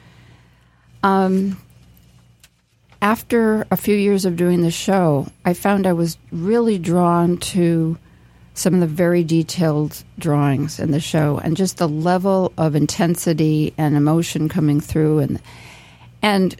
Um, 1.03 1.61
after 3.01 3.67
a 3.69 3.77
few 3.77 3.95
years 3.95 4.25
of 4.25 4.35
doing 4.35 4.61
the 4.61 4.71
show, 4.71 5.27
I 5.45 5.53
found 5.53 5.85
I 5.85 5.93
was 5.93 6.17
really 6.31 6.79
drawn 6.79 7.37
to 7.37 7.97
some 8.53 8.73
of 8.73 8.79
the 8.79 8.87
very 8.87 9.23
detailed 9.23 10.03
drawings 10.19 10.79
in 10.79 10.91
the 10.91 10.99
show 10.99 11.39
and 11.43 11.55
just 11.55 11.77
the 11.77 11.87
level 11.87 12.51
of 12.57 12.75
intensity 12.75 13.73
and 13.77 13.95
emotion 13.95 14.49
coming 14.49 14.81
through. 14.81 15.19
And 15.19 15.41
and 16.21 16.55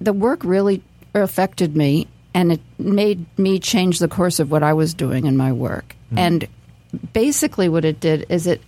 the 0.00 0.12
work 0.12 0.44
really 0.44 0.82
affected 1.14 1.76
me 1.76 2.06
and 2.32 2.52
it 2.52 2.60
made 2.78 3.26
me 3.38 3.58
change 3.58 3.98
the 3.98 4.08
course 4.08 4.38
of 4.38 4.50
what 4.50 4.62
I 4.62 4.72
was 4.72 4.94
doing 4.94 5.26
in 5.26 5.36
my 5.36 5.52
work. 5.52 5.96
Hmm. 6.10 6.18
And 6.18 6.48
basically 7.12 7.68
what 7.68 7.84
it 7.84 8.00
did 8.00 8.26
is 8.28 8.46
it 8.46 8.62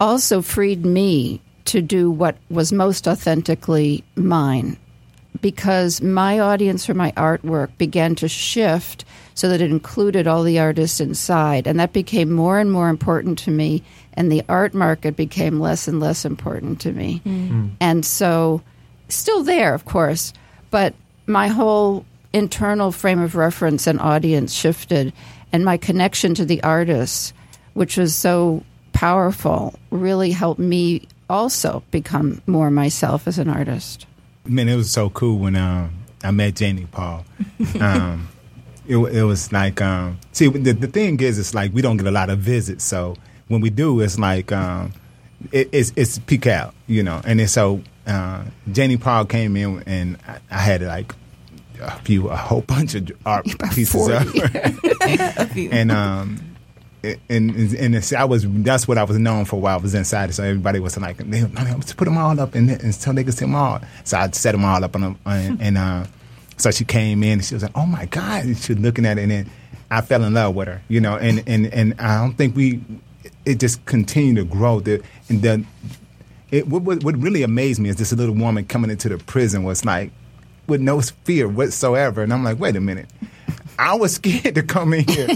also 0.00 0.42
freed 0.42 0.84
me 0.84 1.40
to 1.66 1.82
do 1.82 2.10
what 2.10 2.36
was 2.48 2.72
most 2.72 3.06
authentically 3.06 4.04
mine 4.16 4.78
because 5.40 6.00
my 6.00 6.38
audience 6.38 6.84
for 6.84 6.94
my 6.94 7.12
artwork 7.12 7.70
began 7.78 8.14
to 8.16 8.28
shift 8.28 9.04
so 9.34 9.48
that 9.48 9.60
it 9.60 9.70
included 9.70 10.26
all 10.26 10.42
the 10.42 10.58
artists 10.58 11.00
inside. 11.00 11.66
And 11.66 11.78
that 11.78 11.92
became 11.92 12.32
more 12.32 12.58
and 12.58 12.72
more 12.72 12.88
important 12.88 13.38
to 13.40 13.50
me 13.50 13.82
and 14.14 14.32
the 14.32 14.42
art 14.48 14.74
market 14.74 15.14
became 15.14 15.60
less 15.60 15.86
and 15.86 16.00
less 16.00 16.24
important 16.24 16.80
to 16.80 16.92
me. 16.92 17.22
Mm. 17.24 17.50
Mm. 17.50 17.70
And 17.80 18.04
so 18.04 18.62
still 19.08 19.42
there 19.42 19.74
of 19.74 19.84
course 19.84 20.32
but 20.70 20.94
my 21.26 21.48
whole 21.48 22.04
internal 22.32 22.92
frame 22.92 23.20
of 23.20 23.34
reference 23.34 23.86
and 23.86 24.00
audience 24.00 24.52
shifted 24.52 25.12
and 25.52 25.64
my 25.64 25.76
connection 25.76 26.34
to 26.34 26.44
the 26.44 26.62
artists 26.62 27.32
which 27.74 27.96
was 27.96 28.14
so 28.14 28.62
powerful 28.92 29.78
really 29.90 30.30
helped 30.30 30.60
me 30.60 31.06
also 31.30 31.82
become 31.90 32.42
more 32.46 32.70
myself 32.70 33.26
as 33.26 33.38
an 33.38 33.48
artist 33.48 34.06
man, 34.48 34.68
it 34.68 34.76
was 34.76 34.90
so 34.90 35.10
cool 35.10 35.38
when 35.38 35.56
um, 35.56 35.92
I 36.22 36.30
met 36.30 36.56
Janie 36.56 36.86
Paul. 36.90 37.24
Um, 37.80 38.28
it, 38.86 38.96
it 38.96 39.22
was 39.22 39.52
like, 39.52 39.80
um, 39.80 40.18
see, 40.32 40.48
the, 40.48 40.72
the 40.72 40.86
thing 40.86 41.20
is, 41.20 41.38
it's 41.38 41.54
like 41.54 41.72
we 41.72 41.82
don't 41.82 41.96
get 41.96 42.06
a 42.06 42.10
lot 42.10 42.30
of 42.30 42.38
visits. 42.38 42.84
So 42.84 43.16
when 43.48 43.60
we 43.60 43.70
do, 43.70 44.00
it's 44.00 44.18
like, 44.18 44.50
um, 44.52 44.92
it, 45.52 45.68
it's, 45.72 45.92
it's 45.96 46.18
peak 46.18 46.46
out, 46.46 46.74
you 46.86 47.02
know. 47.02 47.20
And 47.24 47.38
then 47.38 47.48
so 47.48 47.82
uh, 48.06 48.44
Janie 48.72 48.96
Paul 48.96 49.26
came 49.26 49.56
in 49.56 49.82
and 49.86 50.16
I, 50.26 50.38
I 50.50 50.58
had 50.58 50.82
like 50.82 51.14
a 51.80 51.98
few, 52.00 52.28
a 52.28 52.36
whole 52.36 52.62
bunch 52.62 52.94
of 52.94 53.10
art 53.24 53.46
pieces 53.74 54.08
of 54.08 54.34
and 55.56 55.92
um 55.92 56.40
and 57.02 57.20
and, 57.28 57.74
and 57.74 58.12
I 58.16 58.24
was 58.24 58.44
that's 58.48 58.88
what 58.88 58.98
I 58.98 59.04
was 59.04 59.18
known 59.18 59.44
for 59.44 59.60
while 59.60 59.78
I 59.78 59.82
was 59.82 59.94
inside. 59.94 60.34
So 60.34 60.42
everybody 60.42 60.80
was 60.80 60.98
like, 60.98 61.18
they, 61.18 61.42
let's 61.42 61.92
put 61.92 62.04
them 62.04 62.18
all 62.18 62.38
up 62.40 62.54
and, 62.54 62.94
so 62.94 63.12
they 63.12 63.24
could 63.24 63.34
see 63.34 63.44
them 63.44 63.54
all. 63.54 63.80
So 64.04 64.18
I 64.18 64.30
set 64.30 64.52
them 64.52 64.64
all 64.64 64.82
up 64.82 64.94
on 64.94 65.02
them, 65.02 65.18
and, 65.24 65.60
and 65.60 65.78
uh, 65.78 66.06
so 66.56 66.70
she 66.70 66.84
came 66.84 67.22
in 67.22 67.32
and 67.32 67.44
she 67.44 67.54
was 67.54 67.62
like, 67.62 67.76
oh 67.76 67.86
my 67.86 68.06
god, 68.06 68.44
and 68.44 68.56
she 68.56 68.74
was 68.74 68.82
looking 68.82 69.06
at 69.06 69.18
it, 69.18 69.22
and 69.22 69.30
then 69.30 69.50
I 69.90 70.00
fell 70.00 70.22
in 70.24 70.34
love 70.34 70.54
with 70.54 70.68
her, 70.68 70.82
you 70.88 71.00
know. 71.00 71.16
And 71.16 71.42
and 71.46 71.66
and 71.72 71.94
I 72.00 72.20
don't 72.20 72.34
think 72.34 72.56
we 72.56 72.80
it 73.44 73.60
just 73.60 73.84
continued 73.86 74.36
to 74.36 74.44
grow. 74.44 74.80
The 74.80 75.02
and 75.28 75.42
the 75.42 75.64
it 76.50 76.66
what 76.66 76.82
what 76.82 77.16
really 77.16 77.42
amazed 77.42 77.80
me 77.80 77.88
is 77.88 77.96
this 77.96 78.12
little 78.12 78.34
woman 78.34 78.64
coming 78.64 78.90
into 78.90 79.08
the 79.08 79.18
prison 79.18 79.62
was 79.64 79.84
like 79.84 80.10
with 80.66 80.80
no 80.80 81.00
fear 81.00 81.48
whatsoever, 81.48 82.22
and 82.22 82.32
I'm 82.32 82.44
like, 82.44 82.58
wait 82.58 82.76
a 82.76 82.80
minute. 82.80 83.06
I 83.78 83.94
was 83.94 84.14
scared 84.16 84.54
to 84.56 84.62
come 84.62 84.92
in 84.92 85.06
here, 85.06 85.28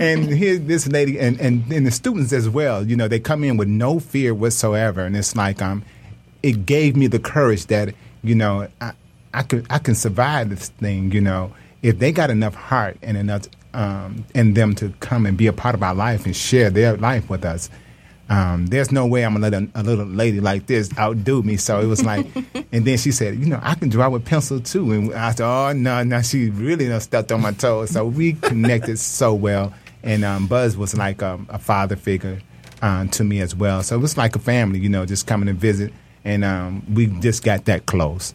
and 0.00 0.28
here 0.28 0.58
this 0.58 0.86
lady 0.88 1.18
and, 1.18 1.40
and 1.40 1.70
and 1.72 1.86
the 1.86 1.90
students 1.90 2.32
as 2.32 2.48
well. 2.48 2.86
You 2.86 2.96
know, 2.96 3.08
they 3.08 3.20
come 3.20 3.44
in 3.44 3.56
with 3.56 3.68
no 3.68 4.00
fear 4.00 4.34
whatsoever, 4.34 5.04
and 5.04 5.16
it's 5.16 5.36
like 5.36 5.62
um, 5.62 5.84
it 6.42 6.66
gave 6.66 6.96
me 6.96 7.06
the 7.06 7.18
courage 7.18 7.66
that 7.66 7.94
you 8.22 8.34
know 8.34 8.68
I, 8.80 8.92
I 9.32 9.42
could 9.42 9.66
I 9.70 9.78
can 9.78 9.94
survive 9.94 10.50
this 10.50 10.68
thing. 10.68 11.12
You 11.12 11.20
know, 11.20 11.54
if 11.82 11.98
they 11.98 12.12
got 12.12 12.30
enough 12.30 12.54
heart 12.54 12.98
and 13.02 13.16
enough 13.16 13.48
um, 13.74 14.24
in 14.34 14.54
them 14.54 14.74
to 14.76 14.90
come 15.00 15.26
and 15.26 15.36
be 15.36 15.46
a 15.46 15.52
part 15.52 15.74
of 15.74 15.82
our 15.82 15.94
life 15.94 16.26
and 16.26 16.34
share 16.34 16.70
their 16.70 16.96
life 16.96 17.28
with 17.28 17.44
us. 17.44 17.68
Um, 18.28 18.66
there's 18.66 18.90
no 18.90 19.06
way 19.06 19.24
I'm 19.24 19.34
gonna 19.34 19.50
let 19.50 19.62
a, 19.62 19.68
a 19.74 19.82
little 19.82 20.06
lady 20.06 20.40
like 20.40 20.66
this 20.66 20.90
outdo 20.98 21.42
me. 21.42 21.56
So 21.56 21.80
it 21.80 21.86
was 21.86 22.04
like, 22.10 22.26
and 22.72 22.84
then 22.84 22.98
she 22.98 23.12
said, 23.12 23.38
you 23.38 23.46
know, 23.46 23.60
I 23.62 23.74
can 23.74 23.88
draw 23.88 24.08
with 24.08 24.24
pencil 24.24 24.60
too. 24.60 24.92
And 24.92 25.14
I 25.14 25.32
said, 25.32 25.46
oh 25.46 25.72
no, 25.72 26.02
no, 26.02 26.22
she 26.22 26.50
really 26.50 26.88
done 26.88 27.00
stepped 27.00 27.32
on 27.32 27.42
my 27.42 27.52
toes. 27.52 27.90
So 27.90 28.06
we 28.06 28.34
connected 28.34 28.98
so 28.98 29.34
well. 29.34 29.74
And 30.02 30.24
um, 30.24 30.46
Buzz 30.46 30.76
was 30.76 30.96
like 30.96 31.22
um, 31.22 31.46
a 31.48 31.58
father 31.58 31.96
figure 31.96 32.40
um, 32.82 33.08
to 33.10 33.24
me 33.24 33.40
as 33.40 33.54
well. 33.54 33.82
So 33.82 33.96
it 33.96 34.00
was 34.00 34.16
like 34.16 34.36
a 34.36 34.38
family, 34.38 34.78
you 34.78 34.88
know, 34.88 35.06
just 35.06 35.26
coming 35.26 35.46
to 35.46 35.54
visit. 35.54 35.92
And 36.24 36.44
um, 36.44 36.84
we 36.94 37.06
just 37.06 37.42
got 37.42 37.66
that 37.66 37.86
close. 37.86 38.34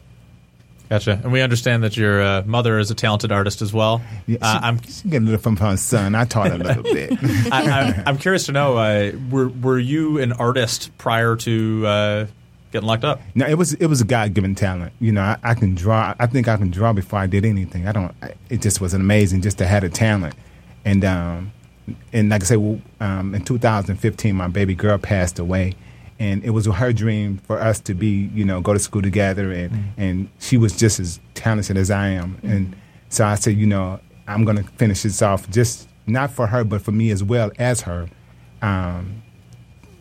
Gotcha. 0.89 1.19
And 1.23 1.31
we 1.31 1.41
understand 1.41 1.83
that 1.83 1.95
your 1.95 2.21
uh, 2.21 2.43
mother 2.47 2.79
is 2.79 2.89
a 2.89 2.95
talented 2.95 3.31
artist 3.31 3.61
as 3.61 3.71
well. 3.71 4.01
Yeah, 4.25 4.37
she, 4.37 4.41
uh, 4.41 4.59
I'm 4.61 4.81
she 4.81 5.07
get 5.07 5.21
a 5.21 5.25
little 5.25 5.39
from 5.39 5.55
her 5.57 5.77
son. 5.77 6.15
I 6.15 6.25
taught 6.25 6.47
her 6.47 6.55
a 6.55 6.57
little 6.57 6.83
bit. 6.93 7.13
I, 7.51 8.03
I'm 8.07 8.17
curious 8.17 8.47
to 8.47 8.51
know 8.51 8.77
uh, 8.77 9.11
were 9.29 9.49
were 9.49 9.77
you 9.77 10.17
an 10.19 10.33
artist 10.33 10.89
prior 10.97 11.35
to 11.35 11.85
uh, 11.85 12.27
getting 12.71 12.87
locked 12.87 13.03
up? 13.03 13.21
No, 13.35 13.45
it 13.45 13.55
was 13.55 13.73
it 13.73 13.85
was 13.85 14.01
a 14.01 14.05
God 14.05 14.33
given 14.33 14.55
talent. 14.55 14.91
You 14.99 15.11
know, 15.11 15.21
I, 15.21 15.37
I 15.43 15.53
can 15.53 15.75
draw. 15.75 16.15
I 16.17 16.25
think 16.25 16.47
I 16.47 16.57
can 16.57 16.71
draw 16.71 16.91
before 16.91 17.19
I 17.19 17.27
did 17.27 17.45
anything. 17.45 17.87
I 17.87 17.91
don't. 17.91 18.15
I, 18.23 18.33
it 18.49 18.61
just 18.63 18.81
was 18.81 18.95
amazing 18.95 19.41
just 19.41 19.59
to 19.59 19.67
have 19.67 19.83
a 19.83 19.89
talent, 19.89 20.33
and 20.85 21.05
um, 21.05 21.51
and 22.11 22.29
like 22.29 22.41
I 22.41 22.45
said, 22.45 22.57
well, 22.57 22.81
um, 22.99 23.35
in 23.35 23.43
2015, 23.43 24.35
my 24.35 24.47
baby 24.47 24.73
girl 24.73 24.97
passed 24.97 25.37
away, 25.37 25.75
and 26.19 26.43
it 26.43 26.49
was 26.51 26.65
her 26.65 26.91
dream 26.93 27.37
for 27.37 27.59
us 27.59 27.79
to 27.81 27.93
be, 27.93 28.29
you 28.33 28.43
know, 28.45 28.59
go 28.61 28.73
to 28.73 28.79
school 28.79 29.01
together, 29.01 29.51
and 29.51 29.93
and 29.97 30.29
she 30.39 30.57
was 30.57 30.75
just 30.77 30.99
as 30.99 31.19
talented 31.33 31.77
as 31.77 31.89
I 31.89 32.09
am, 32.09 32.37
and 32.43 32.75
so 33.09 33.25
I 33.25 33.35
said, 33.35 33.55
you 33.57 33.65
know, 33.65 33.99
I'm 34.27 34.45
gonna 34.45 34.63
finish 34.77 35.03
this 35.03 35.21
off 35.21 35.49
just 35.49 35.87
not 36.05 36.31
for 36.31 36.47
her, 36.47 36.63
but 36.63 36.81
for 36.81 36.91
me 36.91 37.11
as 37.11 37.23
well 37.23 37.51
as 37.59 37.81
her, 37.81 38.07
um, 38.61 39.21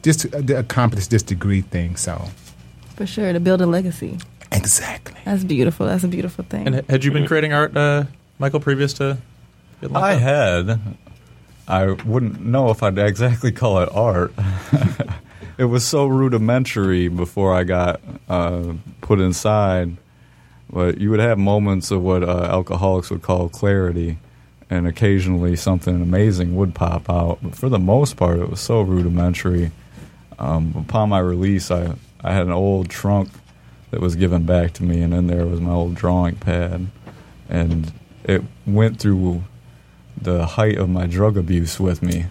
just 0.03 0.21
to, 0.21 0.43
to 0.43 0.55
accomplish 0.59 1.07
this 1.09 1.23
degree 1.23 1.61
thing. 1.61 1.97
So 1.97 2.23
For 2.97 3.07
sure, 3.07 3.33
to 3.33 3.41
build 3.41 3.61
a 3.61 3.67
legacy. 3.67 4.19
exactly. 4.53 5.21
That's 5.25 5.45
beautiful. 5.45 5.87
That's 5.87 6.05
a 6.05 6.09
beautiful 6.09 6.45
thing. 6.45 6.67
And 6.67 6.91
had 6.91 7.05
you 7.05 7.13
been 7.13 7.27
creating 7.27 7.53
art, 7.53 7.77
uh, 7.77 8.05
Michael, 8.39 8.61
previous 8.61 8.93
to 8.95 9.19
getting 9.81 9.95
locked 9.95 10.05
I 10.05 10.15
up? 10.15 10.21
had. 10.21 10.81
I 11.69 11.91
wouldn't 12.07 12.41
know 12.41 12.71
if 12.71 12.83
I'd 12.83 12.97
exactly 12.99 13.53
call 13.53 13.79
it 13.81 13.91
art, 13.93 14.33
it 15.59 15.65
was 15.65 15.85
so 15.85 16.07
rudimentary 16.07 17.09
before 17.09 17.53
I 17.53 17.65
got 17.65 18.01
uh, 18.29 18.75
put 19.01 19.21
inside. 19.21 19.97
But 20.71 20.99
you 20.99 21.11
would 21.11 21.21
have 21.21 21.39
moments 21.39 21.91
of 21.91 22.03
what 22.03 22.23
uh, 22.23 22.45
alcoholics 22.45 23.11
would 23.11 23.23
call 23.23 23.49
clarity, 23.49 24.19
and 24.71 24.87
occasionally 24.87 25.57
something 25.57 26.01
amazing 26.01 26.55
would 26.57 26.75
pop 26.75 27.11
out. 27.11 27.39
But 27.43 27.57
for 27.57 27.69
the 27.69 27.79
most 27.79 28.17
part, 28.17 28.39
it 28.39 28.49
was 28.49 28.61
so 28.61 28.83
rudimentary. 28.83 29.73
Um, 30.39 30.75
upon 30.79 31.09
my 31.09 31.19
release, 31.19 31.71
I, 31.71 31.95
I 32.23 32.33
had 32.33 32.47
an 32.47 32.53
old 32.53 32.89
trunk 32.89 33.31
that 33.91 34.01
was 34.01 34.15
given 34.15 34.45
back 34.45 34.75
to 34.75 34.85
me, 34.85 35.01
and 35.01 35.13
in 35.13 35.27
there 35.27 35.47
was 35.47 35.61
my 35.61 35.73
old 35.73 35.95
drawing 35.95 36.37
pad. 36.37 36.89
And 37.49 37.91
it 38.25 38.43
went 38.67 39.01
through 39.01 39.43
the 40.21 40.45
height 40.45 40.77
of 40.77 40.89
my 40.91 41.07
drug 41.07 41.37
abuse 41.37 41.81
with 41.81 42.03
me. 42.03 42.27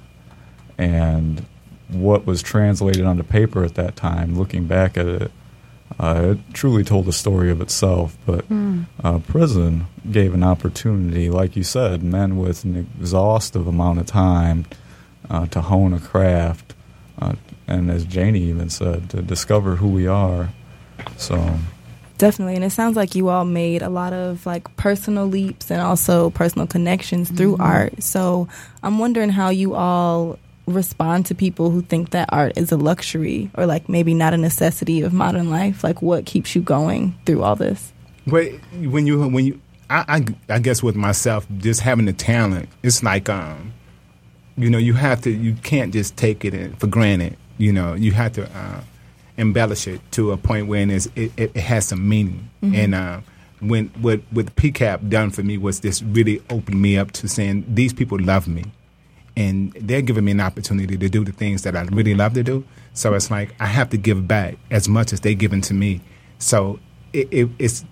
And 0.78 1.44
what 1.90 2.26
was 2.26 2.42
translated 2.42 3.06
onto 3.06 3.24
paper 3.24 3.64
at 3.64 3.76
that 3.76 3.96
time, 3.96 4.38
looking 4.38 4.66
back 4.66 4.98
at 4.98 5.08
it, 5.08 5.32
uh, 6.00 6.36
it 6.36 6.54
truly 6.54 6.84
told 6.84 7.08
a 7.08 7.14
story 7.14 7.50
of 7.50 7.62
itself. 7.62 8.18
But 8.26 8.46
uh, 9.04 9.20
prison 9.20 9.88
gave 10.12 10.34
an 10.34 10.44
opportunity, 10.44 11.30
like 11.30 11.56
you 11.56 11.64
said, 11.64 12.04
men 12.04 12.38
with 12.38 12.64
an 12.66 12.88
exhaustive 13.00 13.68
amount 13.68 14.00
of 14.00 14.06
time 14.06 14.66
uh, 15.30 15.48
to 15.48 15.62
hone 15.62 15.94
a 15.94 16.00
craft, 16.00 16.74
uh, 17.20 17.34
and 17.68 17.90
as 17.90 18.06
Janie 18.06 18.44
even 18.44 18.70
said, 18.70 19.10
to 19.10 19.22
discover 19.22 19.78
who 19.78 19.88
we 19.88 20.08
are. 20.08 20.50
So, 21.18 21.58
Definitely. 22.18 22.56
And 22.56 22.64
it 22.64 22.72
sounds 22.72 22.96
like 22.96 23.14
you 23.14 23.30
all 23.30 23.46
made 23.46 23.82
a 23.82 23.90
lot 23.90 24.12
of 24.12 24.46
like 24.46 24.76
personal 24.76 25.28
leaps 25.28 25.70
and 25.70 25.82
also 25.82 26.32
personal 26.32 26.66
connections 26.66 27.30
through 27.30 27.58
art. 27.58 28.02
So 28.02 28.48
I'm 28.82 28.98
wondering 28.98 29.30
how 29.30 29.50
you 29.50 29.76
all 29.76 30.40
respond 30.68 31.26
to 31.28 31.36
people 31.36 31.70
who 31.70 31.82
think 31.82 32.12
that 32.12 32.30
art 32.32 32.58
is 32.58 32.72
a 32.72 32.78
luxury 32.78 33.50
or 33.56 33.66
like 33.66 33.90
maybe 33.90 34.14
not 34.14 34.34
a 34.34 34.38
necessity 34.38 35.02
of 35.02 35.14
modern 35.14 35.50
life. 35.50 35.84
Like 35.84 36.02
what 36.02 36.26
keeps 36.26 36.56
you 36.56 36.62
going 36.62 37.18
through 37.26 37.44
all 37.44 37.56
this? 37.56 37.94
Wait, 38.26 38.60
when 38.74 39.08
you 39.08 39.26
when 39.28 39.46
you, 39.46 39.62
I, 39.90 40.26
I 40.50 40.56
I 40.56 40.60
guess 40.60 40.84
with 40.84 40.96
myself, 40.96 41.48
just 41.58 41.82
having 41.82 42.06
the 42.06 42.14
talent, 42.14 42.70
it's 42.84 43.02
like 43.02 43.30
um, 43.30 43.74
you 44.58 44.70
know, 44.70 44.78
you 44.78 44.94
have 44.94 45.22
to 45.22 45.32
you 45.32 45.54
can't 45.64 45.94
just 45.94 46.18
take 46.18 46.44
it 46.44 46.78
for 46.80 46.88
granted. 46.88 47.38
You 47.58 47.72
know, 47.72 47.94
you 47.94 48.12
have 48.12 48.34
to 48.34 48.46
uh, 48.46 48.82
embellish 49.38 49.88
it 49.88 50.02
to 50.12 50.32
a 50.32 50.38
point 50.38 50.68
where 50.68 50.88
it, 50.88 51.08
it, 51.16 51.32
it, 51.38 51.56
has 51.56 51.88
some 51.88 52.08
meaning. 52.08 52.50
And 52.62 52.94
uh, 52.94 53.22
when 53.60 53.88
what 54.02 54.22
what 54.32 54.56
PCAP 54.56 55.10
done 55.10 55.30
for 55.32 55.44
me 55.44 55.58
was 55.58 55.80
this 55.80 56.02
really 56.02 56.42
opened 56.50 56.82
me 56.82 56.98
up 56.98 57.12
to 57.14 57.28
saying 57.28 57.66
these 57.68 57.94
people 57.94 58.20
love 58.20 58.48
me, 58.48 58.66
and 59.38 59.72
they're 59.74 60.02
giving 60.02 60.26
me 60.26 60.32
an 60.32 60.42
opportunity 60.42 60.98
to 60.98 61.10
do 61.10 61.24
the 61.24 61.32
things 61.32 61.62
that 61.62 61.76
I 61.76 61.84
really 61.84 62.16
love 62.16 62.34
to 62.34 62.44
do. 62.44 62.66
So 62.94 63.14
it's 63.14 63.30
like 63.30 63.54
I 63.60 63.68
have 63.68 63.92
to 63.92 63.98
give 63.98 64.28
back 64.28 64.58
as 64.72 64.90
much 64.90 65.14
as 65.14 65.22
they've 65.22 65.38
given 65.38 65.62
to 65.62 65.76
me. 65.76 66.02
So 66.40 66.80
it, 67.14 67.28
it, 67.32 67.50
it's 67.60 67.86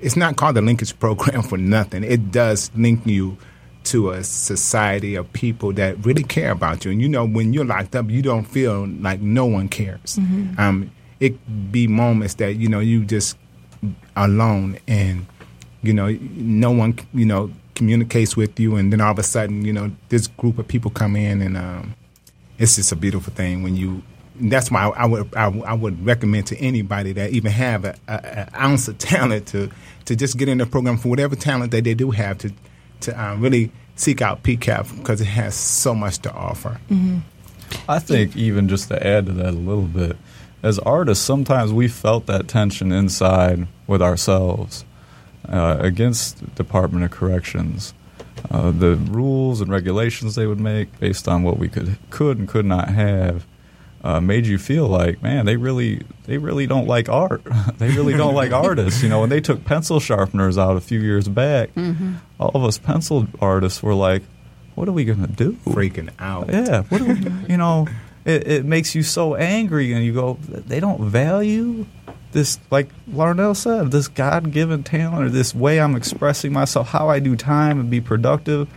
it's 0.00 0.16
not 0.16 0.36
called 0.36 0.56
the 0.56 0.62
linkage 0.62 0.98
program 0.98 1.42
for 1.50 1.58
nothing. 1.58 2.04
It 2.04 2.32
does 2.32 2.70
link 2.74 3.06
you 3.06 3.36
to 3.84 4.10
a 4.10 4.24
society 4.24 5.14
of 5.14 5.30
people 5.34 5.74
that 5.74 6.04
really 6.06 6.22
care 6.22 6.52
about 6.52 6.86
you. 6.86 6.90
And 6.90 7.02
you 7.02 7.08
know, 7.08 7.26
when 7.26 7.52
you're 7.52 7.66
locked 7.66 7.94
up, 7.94 8.08
you 8.08 8.22
don't 8.22 8.44
feel 8.44 8.86
like 8.86 9.20
no 9.20 9.44
one 9.44 9.68
cares. 9.68 10.16
Um, 10.58 10.90
it 11.20 11.70
be 11.70 11.86
moments 11.86 12.34
that 12.34 12.54
you 12.56 12.68
know 12.68 12.80
you 12.80 13.04
just 13.04 13.36
alone, 14.16 14.78
and 14.88 15.26
you 15.82 15.92
know 15.92 16.08
no 16.32 16.70
one 16.70 16.98
you 17.12 17.26
know 17.26 17.50
communicates 17.78 18.36
with 18.36 18.60
you, 18.60 18.76
and 18.76 18.92
then 18.92 19.00
all 19.00 19.12
of 19.12 19.18
a 19.18 19.22
sudden 19.22 19.64
you 19.64 19.72
know 19.72 19.90
this 20.10 20.26
group 20.26 20.58
of 20.58 20.68
people 20.68 20.90
come 20.90 21.16
in, 21.16 21.40
and 21.40 21.56
um, 21.56 21.94
it's 22.58 22.76
just 22.76 22.92
a 22.92 22.96
beautiful 22.96 23.32
thing 23.32 23.62
when 23.62 23.74
you. 23.76 24.02
That's 24.40 24.70
why 24.70 24.82
I 24.84 25.06
would 25.06 25.34
I, 25.34 25.46
I 25.46 25.72
would 25.72 26.04
recommend 26.04 26.46
to 26.48 26.58
anybody 26.58 27.12
that 27.14 27.30
even 27.30 27.50
have 27.50 27.84
a, 27.84 27.96
a, 28.06 28.48
a 28.52 28.60
ounce 28.60 28.86
of 28.86 28.98
talent 29.12 29.46
to 29.48 29.70
to 30.04 30.14
just 30.14 30.36
get 30.36 30.48
in 30.48 30.58
the 30.58 30.66
program 30.66 30.98
for 30.98 31.08
whatever 31.08 31.34
talent 31.34 31.70
that 31.72 31.84
they 31.84 31.94
do 31.94 32.10
have 32.10 32.38
to 32.38 32.52
to 33.00 33.20
uh, 33.20 33.36
really 33.36 33.72
seek 33.96 34.20
out 34.22 34.42
PCAP 34.42 34.96
because 34.98 35.20
it 35.20 35.26
has 35.26 35.54
so 35.54 35.94
much 35.94 36.18
to 36.18 36.32
offer. 36.32 36.80
I 37.88 37.98
think 37.98 38.36
even 38.36 38.68
just 38.68 38.88
to 38.88 39.06
add 39.06 39.26
to 39.26 39.32
that 39.32 39.54
a 39.54 39.58
little 39.58 39.82
bit, 39.82 40.16
as 40.62 40.78
artists, 40.80 41.24
sometimes 41.24 41.72
we 41.72 41.88
felt 41.88 42.26
that 42.26 42.48
tension 42.48 42.92
inside 42.92 43.66
with 43.86 44.00
ourselves 44.00 44.84
uh, 45.48 45.78
against 45.80 46.54
Department 46.54 47.04
of 47.04 47.10
Corrections. 47.10 47.94
Uh, 48.50 48.70
the 48.70 48.94
rules 48.96 49.60
and 49.60 49.70
regulations 49.70 50.34
they 50.34 50.46
would 50.46 50.60
make 50.60 50.98
based 51.00 51.26
on 51.26 51.42
what 51.42 51.58
we 51.58 51.68
could 51.68 51.98
could 52.10 52.38
and 52.38 52.48
could 52.48 52.64
not 52.64 52.88
have 52.88 53.44
uh, 54.04 54.20
made 54.20 54.46
you 54.46 54.58
feel 54.58 54.86
like, 54.86 55.20
man, 55.22 55.44
they 55.44 55.56
really 55.56 56.02
they 56.24 56.38
really 56.38 56.66
don't 56.66 56.86
like 56.86 57.08
art. 57.08 57.42
they 57.78 57.90
really 57.90 58.14
don't 58.14 58.34
like 58.34 58.52
artists. 58.66 59.02
You 59.02 59.08
know, 59.08 59.20
when 59.20 59.30
they 59.30 59.40
took 59.40 59.64
pencil 59.64 59.98
sharpeners 60.00 60.56
out 60.56 60.76
a 60.76 60.80
few 60.80 61.00
years 61.00 61.28
back, 61.28 61.70
all 62.38 62.50
of 62.54 62.64
us 62.64 62.78
pencil 62.78 63.26
artists 63.40 63.82
were 63.82 63.94
like, 63.94 64.22
what 64.74 64.88
are 64.88 64.92
we 64.92 65.04
gonna 65.04 65.26
do? 65.26 65.54
Freaking 65.64 66.10
out. 66.20 66.48
Yeah, 66.48 66.82
what 66.82 66.98
do 66.98 67.06
we, 67.06 67.14
you 67.48 67.56
know, 67.56 67.88
it, 68.24 68.46
it 68.46 68.64
makes 68.64 68.94
you 68.94 69.02
so 69.02 69.34
angry, 69.34 69.92
and 69.92 70.04
you 70.04 70.14
go, 70.14 70.34
they 70.42 70.78
don't 70.78 71.00
value 71.00 71.86
this, 72.32 72.58
like 72.70 72.88
Larnell 73.10 73.56
said, 73.56 73.90
this 73.90 74.08
God 74.08 74.52
given 74.52 74.82
talent 74.82 75.26
or 75.26 75.28
this 75.30 75.54
way 75.54 75.80
I'm 75.80 75.96
expressing 75.96 76.52
myself, 76.52 76.88
how 76.88 77.08
I 77.08 77.18
do 77.20 77.36
time 77.36 77.80
and 77.80 77.90
be 77.90 78.00
productive. 78.00 78.68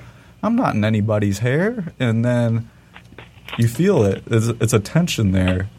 I'm 0.44 0.56
not 0.56 0.74
in 0.74 0.84
anybody's 0.84 1.40
hair, 1.40 1.94
and 2.00 2.26
then 2.26 2.70
you 3.58 3.68
feel 3.68 4.04
it. 4.04 4.24
It's, 4.28 4.48
it's 4.48 4.74
a 4.74 4.80
tension 4.80 5.32
there. 5.32 5.70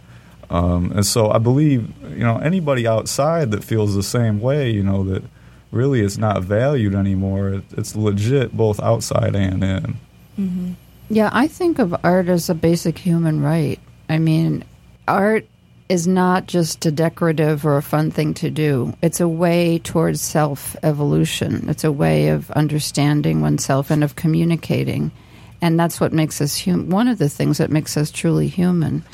Um, 0.51 0.93
and 0.93 1.07
so 1.07 1.31
I 1.31 1.39
believe, 1.39 1.93
you 2.03 2.19
know, 2.19 2.39
anybody 2.39 2.87
outside 2.87 3.51
that 3.53 3.65
feels 3.65 3.95
the 3.95 4.03
same 4.03 4.41
way, 4.41 4.71
you 4.71 4.83
know, 4.83 5.03
that 5.05 5.23
really 5.71 6.03
it's 6.03 6.19
not 6.19 6.43
valued 6.43 6.95
anymore. 6.95 7.49
It, 7.49 7.65
it's 7.73 7.97
legit 7.97 8.55
both 8.55 8.79
outside 8.81 9.35
and 9.35 9.65
in. 9.65 10.77
Yeah, 11.09 11.31
I 11.33 11.47
think 11.47 11.79
of 11.79 11.95
art 12.05 12.29
as 12.29 12.49
a 12.49 12.55
basic 12.55 12.99
human 12.99 13.43
right. 13.43 13.81
I 14.09 14.19
mean, 14.19 14.65
art 15.09 15.47
is 15.93 16.09
not 16.09 16.47
just 16.47 16.87
a 16.87 16.91
decorative 16.91 17.67
or 17.67 17.77
a 17.77 17.83
fun 17.83 18.11
thing 18.11 18.33
to 18.33 18.51
do. 18.51 18.95
It's 19.03 19.21
a 19.21 19.29
way 19.29 19.79
towards 19.79 20.23
self 20.23 20.75
evolution. 20.83 21.69
It's 21.69 21.85
a 21.85 21.93
way 21.93 22.29
of 22.29 22.51
understanding 22.53 23.43
oneself 23.43 23.91
and 23.91 24.03
of 24.03 24.17
communicating. 24.17 25.13
And 25.61 25.79
that's 25.79 26.01
what 26.01 26.15
makes 26.15 26.41
us 26.41 26.57
human. 26.57 26.89
One 26.89 27.09
of 27.09 27.19
the 27.19 27.29
things 27.29 27.59
that 27.59 27.71
makes 27.71 27.99
us 27.99 28.11
truly 28.11 28.49
human. 28.49 29.05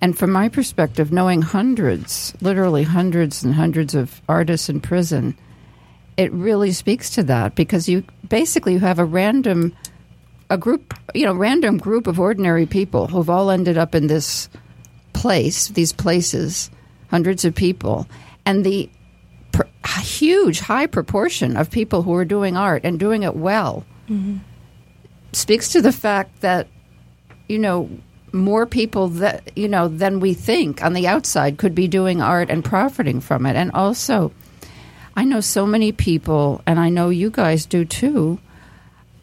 And 0.00 0.18
from 0.18 0.32
my 0.32 0.48
perspective, 0.48 1.12
knowing 1.12 1.40
hundreds, 1.40 2.34
literally 2.40 2.82
hundreds 2.82 3.44
and 3.44 3.54
hundreds 3.54 3.94
of 3.94 4.20
artists 4.28 4.68
in 4.68 4.80
prison, 4.80 5.38
it 6.16 6.32
really 6.32 6.72
speaks 6.72 7.10
to 7.10 7.22
that 7.24 7.54
because 7.54 7.88
you 7.88 8.02
basically 8.28 8.72
you 8.72 8.80
have 8.80 8.98
a 8.98 9.04
random 9.04 9.72
a 10.50 10.58
group, 10.58 10.94
you 11.14 11.26
know, 11.26 11.34
random 11.34 11.78
group 11.78 12.08
of 12.08 12.18
ordinary 12.18 12.66
people 12.66 13.06
who've 13.06 13.30
all 13.30 13.50
ended 13.50 13.78
up 13.78 13.94
in 13.94 14.08
this 14.08 14.48
place, 15.18 15.68
these 15.68 15.92
places, 15.92 16.70
hundreds 17.10 17.44
of 17.44 17.54
people, 17.54 18.06
and 18.46 18.64
the 18.64 18.88
pr- 19.52 19.62
huge, 20.00 20.60
high 20.60 20.86
proportion 20.86 21.56
of 21.56 21.70
people 21.70 22.02
who 22.02 22.14
are 22.14 22.24
doing 22.24 22.56
art 22.56 22.82
and 22.84 22.98
doing 23.00 23.24
it 23.24 23.34
well 23.34 23.84
speaks 25.32 25.68
to 25.72 25.82
the 25.82 25.92
fact 25.92 26.40
that, 26.40 26.66
you 27.48 27.58
know, 27.58 27.90
more 28.32 28.66
people 28.66 29.08
that 29.08 29.50
you 29.56 29.68
know 29.68 29.88
than 29.88 30.20
we 30.20 30.34
think 30.34 30.82
on 30.82 30.92
the 30.92 31.06
outside 31.08 31.56
could 31.56 31.74
be 31.74 31.88
doing 31.88 32.20
art 32.20 32.50
and 32.50 32.64
profiting 32.64 33.20
from 33.20 33.46
it, 33.46 33.56
and 33.56 33.70
also. 33.72 34.32
I 35.16 35.24
know 35.24 35.40
so 35.40 35.66
many 35.66 35.90
people, 35.90 36.62
and 36.64 36.78
I 36.78 36.90
know 36.90 37.08
you 37.08 37.28
guys 37.30 37.66
do 37.66 37.84
too, 37.84 38.38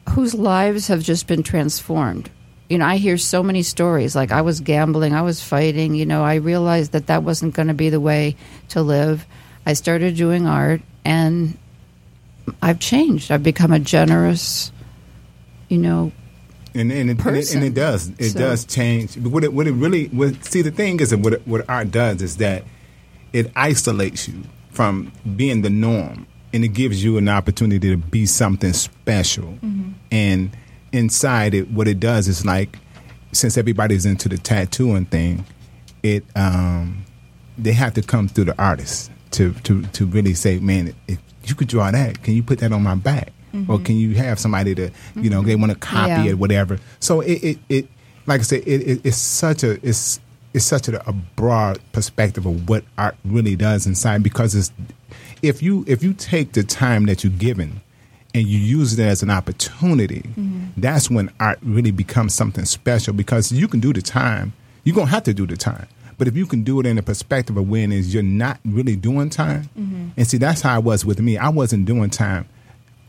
whose 0.09 0.33
lives 0.33 0.87
have 0.89 1.01
just 1.01 1.25
been 1.25 1.41
transformed. 1.41 2.29
You 2.69 2.79
know, 2.79 2.85
I 2.85 2.97
hear 2.97 3.17
so 3.17 3.43
many 3.43 3.61
stories 3.61 4.15
like 4.15 4.31
I 4.31 4.41
was 4.41 4.59
gambling, 4.59 5.13
I 5.13 5.21
was 5.21 5.41
fighting, 5.43 5.93
you 5.93 6.05
know, 6.05 6.23
I 6.23 6.35
realized 6.35 6.93
that 6.93 7.07
that 7.07 7.21
wasn't 7.23 7.53
going 7.53 7.67
to 7.67 7.73
be 7.75 7.89
the 7.89 7.99
way 7.99 8.35
to 8.69 8.81
live. 8.81 9.25
I 9.65 9.73
started 9.73 10.15
doing 10.15 10.47
art 10.47 10.81
and 11.03 11.57
I've 12.61 12.79
changed. 12.79 13.31
I've 13.31 13.43
become 13.43 13.71
a 13.71 13.79
generous, 13.79 14.71
you 15.69 15.77
know, 15.77 16.11
and 16.73 16.91
and 16.91 16.91
it, 16.91 17.01
and 17.01 17.09
it, 17.11 17.17
person. 17.19 17.57
and 17.59 17.67
it 17.67 17.73
does 17.73 18.09
it 18.17 18.31
So- 18.31 18.39
does 18.39 18.65
change. 18.65 19.21
But 19.21 19.31
what 19.31 19.43
it 19.43 19.53
what 19.53 19.67
it 19.67 19.71
really 19.71 20.07
what, 20.07 20.43
see 20.43 20.61
the 20.61 20.71
thing 20.71 20.99
is 20.99 21.11
that 21.11 21.19
what 21.19 21.33
it, 21.33 21.47
what 21.47 21.67
art 21.69 21.91
does 21.91 22.21
is 22.21 22.37
that 22.37 22.63
it 23.31 23.51
isolates 23.55 24.27
you 24.27 24.43
from 24.71 25.11
being 25.35 25.61
the 25.61 25.69
norm, 25.69 26.25
and 26.53 26.63
it 26.65 26.69
gives 26.69 27.03
you 27.03 27.17
an 27.17 27.29
opportunity 27.29 27.89
to 27.91 27.97
be 27.97 28.25
something 28.25 28.73
special. 28.73 29.45
Mm-hmm. 29.45 29.91
And 30.11 30.57
inside 30.95 31.53
it, 31.53 31.69
what 31.71 31.87
it 31.87 31.99
does 31.99 32.27
is 32.27 32.45
like 32.45 32.79
since 33.31 33.57
everybody's 33.57 34.05
into 34.05 34.29
the 34.29 34.37
tattooing 34.37 35.05
thing, 35.05 35.45
it 36.03 36.23
um, 36.35 37.05
they 37.57 37.73
have 37.73 37.93
to 37.95 38.01
come 38.01 38.27
through 38.27 38.45
the 38.45 38.61
artist 38.61 39.11
to 39.31 39.53
to 39.63 39.81
to 39.87 40.05
really 40.05 40.33
say, 40.33 40.59
man, 40.59 40.93
if 41.07 41.19
you 41.45 41.55
could 41.55 41.67
draw 41.67 41.91
that, 41.91 42.23
can 42.23 42.33
you 42.33 42.43
put 42.43 42.59
that 42.59 42.71
on 42.71 42.83
my 42.83 42.95
back? 42.95 43.31
Or 43.69 43.79
can 43.79 43.95
you 43.95 44.15
have 44.15 44.37
somebody 44.37 44.75
to, 44.75 44.89
you 45.15 45.29
know, 45.29 45.41
they 45.41 45.55
want 45.55 45.71
to 45.71 45.77
copy 45.77 46.09
Yeah. 46.09 46.23
it, 46.31 46.37
whatever. 46.37 46.77
So 46.99 47.21
it, 47.21 47.41
it, 47.41 47.59
it 47.69 47.87
like 48.27 48.41
I 48.41 48.43
said, 48.43 48.63
it, 48.67 48.81
it, 48.81 49.01
it's 49.05 49.15
such 49.15 49.63
a 49.63 49.79
it's 49.87 50.19
it's 50.53 50.65
such 50.65 50.89
a, 50.89 51.07
a 51.07 51.13
broad 51.13 51.79
perspective 51.93 52.45
of 52.45 52.67
what 52.67 52.83
art 52.97 53.15
really 53.23 53.55
does 53.55 53.87
inside 53.87 54.23
because 54.23 54.55
it's 54.55 54.73
if 55.41 55.63
you 55.63 55.85
if 55.87 56.03
you 56.03 56.11
take 56.13 56.51
the 56.51 56.63
time 56.63 57.05
that 57.05 57.23
you're 57.23 57.31
given 57.31 57.79
and 58.35 58.45
you 58.45 58.59
use 58.59 58.99
it 58.99 59.01
as 59.01 59.23
an 59.23 59.29
opportunity, 59.29 60.19
mm-hmm. 60.19 60.65
that's 60.75 61.09
when 61.09 61.31
art 61.39 61.57
really 61.63 61.91
becomes 61.91 62.33
something 62.33 62.65
special 62.65 63.13
because 63.13 63.49
you 63.49 63.65
can 63.65 63.79
do 63.79 63.93
the 63.93 64.01
time. 64.01 64.51
You're 64.83 64.93
gonna 64.93 65.09
have 65.09 65.23
to 65.23 65.33
do 65.33 65.47
the 65.47 65.55
time. 65.55 65.87
But 66.17 66.27
if 66.27 66.35
you 66.35 66.45
can 66.45 66.63
do 66.63 66.81
it 66.81 66.85
in 66.85 66.97
the 66.97 67.01
perspective 67.01 67.55
of 67.55 67.69
when 67.69 67.93
is 67.93 68.13
you're 68.13 68.23
not 68.23 68.59
really 68.65 68.97
doing 68.97 69.29
time, 69.29 69.69
mm-hmm. 69.77 70.09
and 70.17 70.27
see 70.27 70.37
that's 70.37 70.59
how 70.59 70.77
it 70.77 70.83
was 70.83 71.05
with 71.05 71.21
me. 71.21 71.37
I 71.37 71.47
wasn't 71.47 71.85
doing 71.85 72.09
time. 72.09 72.47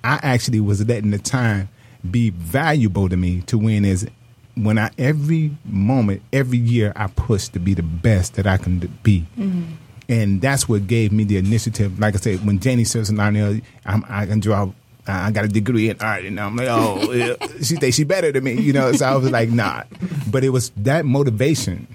I 0.05 0.21
actually 0.23 0.61
was 0.61 0.87
letting 0.87 1.11
the 1.11 1.19
time 1.19 1.71
be 2.09 2.31
valuable 2.31 3.09
to 3.09 3.17
me 3.17 3.41
to 3.43 3.59
when 3.59 3.85
is 3.85 4.09
when 4.55 4.79
I 4.79 4.91
every 4.97 5.57
moment, 5.65 6.23
every 6.33 6.59
year 6.59 6.93
I 6.95 7.09
push 7.09 7.49
to 7.49 7.59
be 7.59 7.75
the 7.75 7.83
best 7.83 8.35
that 8.35 8.47
I 8.47 8.59
can 8.59 8.79
be. 9.03 9.27
Mm-hmm. 9.37 9.73
And 10.09 10.41
that's 10.41 10.69
what 10.69 10.87
gave 10.87 11.11
me 11.11 11.25
the 11.25 11.37
initiative. 11.37 11.99
Like 11.99 12.15
I 12.15 12.19
said, 12.19 12.47
when 12.47 12.61
Janie 12.61 12.85
says, 12.85 13.11
I'm 13.11 13.59
"I 13.85 14.27
can 14.27 14.39
draw 14.39 14.71
I 15.07 15.31
got 15.31 15.45
a 15.45 15.49
degree 15.49 15.89
in 15.89 16.01
art, 16.01 16.25
and 16.25 16.39
I'm 16.41 16.57
like, 16.57 16.69
oh, 16.69 17.37
she 17.63 17.77
thinks 17.77 17.97
she 17.97 18.05
better 18.05 18.33
than 18.33 18.45
me, 18.45 18.61
you 18.61 18.73
know. 18.73 18.93
So 18.93 19.07
I 19.07 19.17
was 19.17 19.31
like, 19.31 19.49
nah. 19.49 19.85
But 20.31 20.45
it 20.45 20.51
was 20.51 20.71
that 20.79 21.05
motivation 21.05 21.87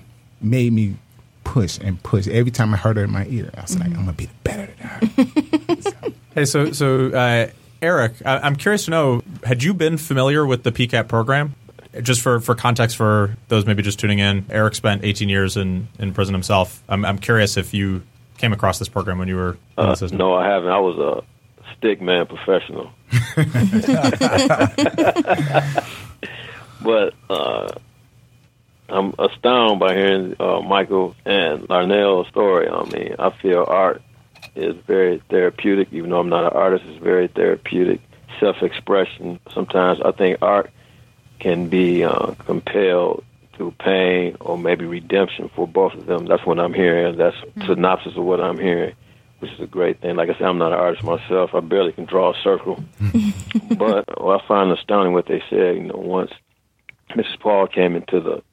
made 0.42 0.74
me 0.74 0.96
push 1.44 1.78
and 1.80 2.02
push. 2.04 2.28
Every 2.28 2.52
time 2.52 2.74
I 2.74 2.78
heard 2.78 2.98
her 2.98 3.04
in 3.04 3.12
my 3.12 3.26
ear, 3.28 3.52
I 3.58 3.62
was 3.62 3.76
mm-hmm. 3.76 3.82
like, 3.82 3.98
I'm 3.98 4.06
gonna 4.06 4.14
be 4.14 4.30
better 4.44 4.68
than 4.68 4.88
her. 4.88 5.82
so. 5.82 5.92
Hey, 6.34 6.46
so 6.46 6.72
so 6.72 7.10
uh, 7.10 7.50
Erik, 7.82 8.14
I- 8.26 8.48
am 8.48 8.56
curious 8.56 8.86
to 8.86 8.92
know, 8.92 9.22
had 9.44 9.64
you 9.64 9.74
been 9.74 9.98
familiar 9.98 10.46
with 10.46 10.64
the 10.64 10.72
PCAP 10.72 11.08
program? 11.08 11.56
Just 12.02 12.22
for, 12.22 12.40
for 12.40 12.56
context 12.56 12.96
for 12.96 13.36
those 13.50 13.66
maybe 13.66 13.84
just 13.84 14.00
tuning 14.00 14.20
in, 14.20 14.46
Erik 14.50 14.76
spent 14.76 15.04
18 15.04 15.28
years 15.28 15.58
in, 15.58 15.90
in 16.00 16.14
prison 16.14 16.34
himself. 16.34 16.82
I'm, 16.88 17.04
I'm 17.04 17.18
curious 17.18 17.58
if 17.58 17.74
you 17.74 18.04
came 18.38 18.54
across 18.54 18.80
this 18.80 18.88
program 18.88 19.18
when 19.18 19.28
you 19.28 19.36
were 19.36 19.58
uh, 19.78 19.94
No, 20.14 20.34
I 20.34 20.48
haven't. 20.48 20.70
I 20.70 20.80
was 20.80 20.98
a 20.98 21.22
stick 21.82 22.00
man 22.00 22.28
professional. 22.28 22.92
but 26.84 27.14
uh, 27.30 27.74
I'm 28.88 29.16
astounded 29.18 29.80
by 29.80 29.96
hearing 29.96 30.36
uh, 30.40 30.62
Michael 30.62 31.16
and 31.26 31.68
Larnell's 31.68 32.28
story. 32.28 32.70
I 32.70 32.84
mean, 32.86 33.16
I 33.18 33.32
feel 33.32 33.66
art 33.68 34.04
is 34.56 34.76
very 34.86 35.24
therapeutic, 35.30 35.88
even 35.92 36.12
though 36.12 36.20
I'm 36.20 36.30
not 36.30 36.44
an 36.44 36.58
artist. 36.58 36.86
It's 36.88 37.04
very 37.04 37.28
therapeutic, 37.28 38.00
self-expression. 38.40 39.40
Sometimes 39.52 40.02
I 40.02 40.12
think 40.12 40.38
art 40.44 40.70
can 41.40 41.68
be 41.68 42.04
uh, 42.04 42.36
compelled 42.46 43.24
through 43.54 43.72
pain 43.80 44.38
or 44.40 44.56
maybe 44.56 44.86
redemption 44.86 45.50
for 45.56 45.68
both 45.68 45.94
of 45.96 46.06
them. 46.06 46.28
That's 46.28 46.46
what 46.46 46.60
I'm 46.60 46.74
hearing. 46.74 47.18
That's 47.18 47.36
mm-hmm. 47.38 47.66
synopsis 47.66 48.16
of 48.16 48.24
what 48.24 48.40
I'm 48.40 48.60
hearing 48.60 48.94
which 49.42 49.52
is 49.52 49.60
a 49.60 49.66
great 49.66 50.00
thing. 50.02 50.16
Like 50.16 50.30
I 50.30 50.34
said, 50.34 50.44
I'm 50.44 50.60
not 50.60 50.72
an 50.72 50.80
artist 50.80 51.04
myself. 51.04 51.56
I 51.56 51.62
barely 51.62 51.94
can 51.94 52.06
draw 52.06 52.32
a 52.32 52.42
circle. 52.44 52.84
but 53.78 54.06
I 54.08 54.48
find 54.48 54.72
astounding 54.72 55.14
what 55.14 55.26
they 55.28 55.42
said. 55.50 55.76
You 55.76 55.84
know, 55.86 55.98
once 55.98 56.32
Mrs. 57.16 57.40
Paul 57.40 57.68
came 57.68 57.96
into 57.96 58.20
the 58.20 58.44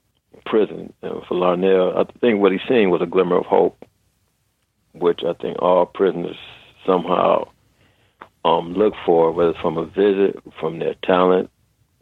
prison 0.46 0.92
you 1.02 1.08
know, 1.08 1.24
for 1.28 1.34
Larnell, 1.34 1.94
I 1.94 2.10
think 2.20 2.40
what 2.40 2.52
he's 2.52 2.62
seeing 2.66 2.88
was 2.88 3.02
a 3.02 3.06
glimmer 3.06 3.36
of 3.36 3.44
hope, 3.44 3.84
which 4.92 5.20
I 5.28 5.34
think 5.34 5.60
all 5.60 5.84
prisoners 5.84 6.36
somehow 6.86 7.48
um, 8.46 8.72
look 8.72 8.94
for, 9.04 9.30
whether 9.30 9.50
it's 9.50 9.60
from 9.60 9.76
a 9.76 9.84
visit, 9.84 10.42
from 10.58 10.78
their 10.78 10.94
talent, 11.04 11.50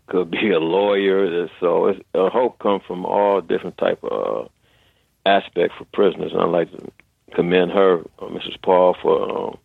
could 0.07 0.31
be 0.31 0.53
a 0.53 0.61
lawyer. 0.61 1.49
So 1.59 1.89
it's, 1.89 2.01
a 2.15 2.31
hope 2.31 2.61
comes 2.61 2.83
from 2.87 3.05
all 3.05 3.41
different 3.41 3.79
type 3.79 3.99
of 4.05 4.47
uh, 4.47 5.29
aspects 5.29 5.75
for 5.77 5.87
prisoners. 5.87 6.31
And 6.33 6.41
I 6.41 6.45
like 6.45 6.71
to 6.71 6.93
commend 7.37 7.71
her, 7.71 8.01
uh, 8.19 8.25
Mrs. 8.25 8.61
Paul, 8.63 8.97
for 9.01 9.49
um, 9.51 9.59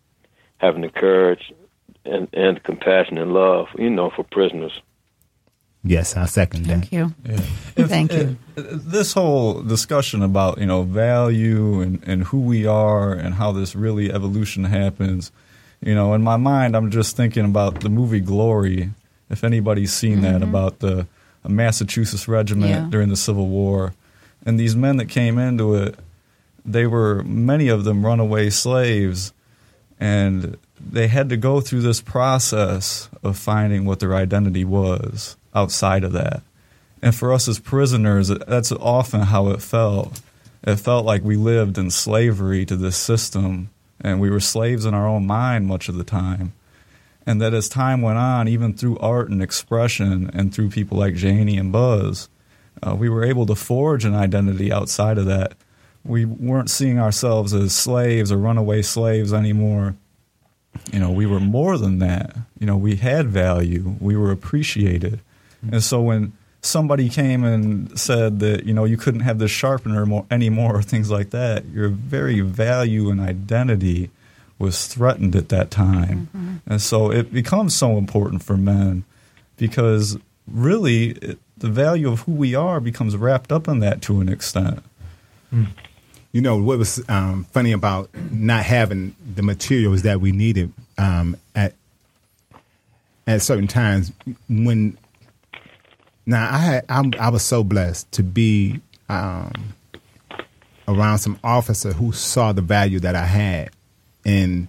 having 0.57 0.81
the 0.81 0.89
courage 0.89 1.51
and, 2.05 2.27
and 2.33 2.61
compassion 2.61 3.17
and 3.17 3.33
love, 3.33 3.67
you 3.79 3.89
know, 3.89 4.11
for 4.11 4.23
prisoners. 4.23 4.79
Yes, 5.83 6.15
I 6.15 6.25
second 6.25 6.65
that. 6.65 6.89
Thank 6.89 6.91
you. 6.91 7.15
Yeah. 7.25 7.87
Thank 7.87 8.13
you. 8.13 8.37
This 8.55 9.13
whole 9.13 9.63
discussion 9.63 10.21
about 10.21 10.59
you 10.59 10.67
know 10.67 10.83
value 10.83 11.81
and, 11.81 12.03
and 12.05 12.23
who 12.25 12.41
we 12.41 12.67
are 12.67 13.13
and 13.13 13.33
how 13.33 13.51
this 13.51 13.75
really 13.75 14.11
evolution 14.11 14.65
happens, 14.65 15.31
you 15.81 15.95
know, 15.95 16.13
in 16.13 16.21
my 16.21 16.37
mind, 16.37 16.75
I'm 16.75 16.91
just 16.91 17.17
thinking 17.17 17.45
about 17.45 17.79
the 17.79 17.89
movie 17.89 18.19
Glory. 18.19 18.91
If 19.31 19.43
anybody's 19.43 19.91
seen 19.91 20.19
mm-hmm. 20.19 20.33
that 20.33 20.43
about 20.43 20.79
the 20.79 21.07
Massachusetts 21.47 22.27
regiment 22.27 22.69
yeah. 22.69 22.87
during 22.91 23.09
the 23.09 23.15
Civil 23.15 23.47
War, 23.47 23.95
and 24.45 24.59
these 24.59 24.75
men 24.75 24.97
that 24.97 25.07
came 25.07 25.39
into 25.39 25.73
it 25.75 25.95
they 26.65 26.85
were 26.85 27.23
many 27.23 27.67
of 27.67 27.83
them 27.83 28.05
runaway 28.05 28.49
slaves, 28.49 29.33
and 29.99 30.57
they 30.79 31.07
had 31.07 31.29
to 31.29 31.37
go 31.37 31.61
through 31.61 31.81
this 31.81 32.01
process 32.01 33.09
of 33.23 33.37
finding 33.37 33.85
what 33.85 33.99
their 33.99 34.15
identity 34.15 34.65
was 34.65 35.37
outside 35.53 36.03
of 36.03 36.13
that. 36.13 36.41
And 37.01 37.15
for 37.15 37.33
us 37.33 37.47
as 37.47 37.59
prisoners, 37.59 38.27
that's 38.29 38.71
often 38.71 39.21
how 39.21 39.49
it 39.49 39.61
felt. 39.61 40.21
It 40.63 40.75
felt 40.75 41.05
like 41.05 41.23
we 41.23 41.35
lived 41.35 41.77
in 41.77 41.89
slavery 41.89 42.65
to 42.65 42.75
this 42.75 42.97
system, 42.97 43.69
and 43.99 44.19
we 44.19 44.29
were 44.29 44.39
slaves 44.39 44.85
in 44.85 44.93
our 44.93 45.07
own 45.07 45.25
mind 45.25 45.67
much 45.67 45.89
of 45.89 45.95
the 45.95 46.03
time. 46.03 46.53
And 47.25 47.41
that 47.41 47.53
as 47.53 47.69
time 47.69 48.01
went 48.01 48.17
on, 48.17 48.47
even 48.47 48.73
through 48.73 48.99
art 48.99 49.29
and 49.29 49.41
expression, 49.41 50.29
and 50.33 50.53
through 50.53 50.69
people 50.69 50.97
like 50.97 51.15
Janie 51.15 51.57
and 51.57 51.71
Buzz, 51.71 52.29
uh, 52.83 52.95
we 52.95 53.09
were 53.09 53.23
able 53.23 53.45
to 53.47 53.55
forge 53.55 54.05
an 54.05 54.15
identity 54.15 54.71
outside 54.71 55.17
of 55.17 55.25
that 55.25 55.53
we 56.03 56.25
weren't 56.25 56.69
seeing 56.69 56.99
ourselves 56.99 57.53
as 57.53 57.73
slaves 57.73 58.31
or 58.31 58.37
runaway 58.37 58.81
slaves 58.81 59.33
anymore. 59.33 59.95
You 60.91 60.99
know, 60.99 61.11
we 61.11 61.25
were 61.25 61.39
more 61.39 61.77
than 61.77 61.99
that. 61.99 62.35
You 62.59 62.65
know, 62.65 62.77
we 62.77 62.95
had 62.95 63.27
value. 63.27 63.95
We 63.99 64.15
were 64.15 64.31
appreciated. 64.31 65.19
Mm-hmm. 65.63 65.75
And 65.75 65.83
so 65.83 66.01
when 66.01 66.33
somebody 66.61 67.09
came 67.09 67.43
and 67.43 67.99
said 67.99 68.39
that, 68.39 68.65
you 68.65 68.73
know, 68.73 68.85
you 68.85 68.97
couldn't 68.97 69.21
have 69.21 69.39
this 69.39 69.51
sharpener 69.51 70.05
more, 70.05 70.25
anymore 70.31 70.75
or 70.75 70.81
things 70.81 71.09
like 71.09 71.31
that, 71.31 71.65
your 71.65 71.89
very 71.89 72.39
value 72.41 73.09
and 73.09 73.19
identity 73.19 74.09
was 74.57 74.87
threatened 74.87 75.35
at 75.35 75.49
that 75.49 75.71
time. 75.71 76.29
Mm-hmm. 76.35 76.55
And 76.67 76.81
so 76.81 77.11
it 77.11 77.33
becomes 77.33 77.75
so 77.75 77.97
important 77.97 78.43
for 78.43 78.55
men 78.55 79.03
because 79.57 80.17
really 80.47 81.11
it, 81.11 81.39
the 81.57 81.69
value 81.69 82.11
of 82.11 82.21
who 82.21 82.31
we 82.31 82.55
are 82.55 82.79
becomes 82.79 83.17
wrapped 83.17 83.51
up 83.51 83.67
in 83.67 83.79
that 83.79 84.01
to 84.03 84.21
an 84.21 84.29
extent. 84.29 84.83
Mm. 85.53 85.67
You 86.31 86.41
know 86.41 86.57
what 86.57 86.77
was 86.77 87.03
um, 87.09 87.43
funny 87.51 87.73
about 87.73 88.09
not 88.31 88.63
having 88.63 89.15
the 89.35 89.43
materials 89.43 90.03
that 90.03 90.21
we 90.21 90.31
needed 90.31 90.71
um, 90.97 91.35
at 91.55 91.73
at 93.27 93.41
certain 93.41 93.67
times 93.67 94.11
when. 94.49 94.97
Now 96.25 96.53
I 96.53 96.57
had 96.57 96.85
I, 96.87 97.09
I 97.19 97.29
was 97.29 97.43
so 97.43 97.63
blessed 97.63 98.09
to 98.13 98.23
be 98.23 98.79
um, 99.09 99.73
around 100.87 101.17
some 101.17 101.37
officer 101.43 101.91
who 101.91 102.11
saw 102.13 102.53
the 102.53 102.61
value 102.61 102.99
that 102.99 103.15
I 103.15 103.25
had, 103.25 103.71
and 104.23 104.67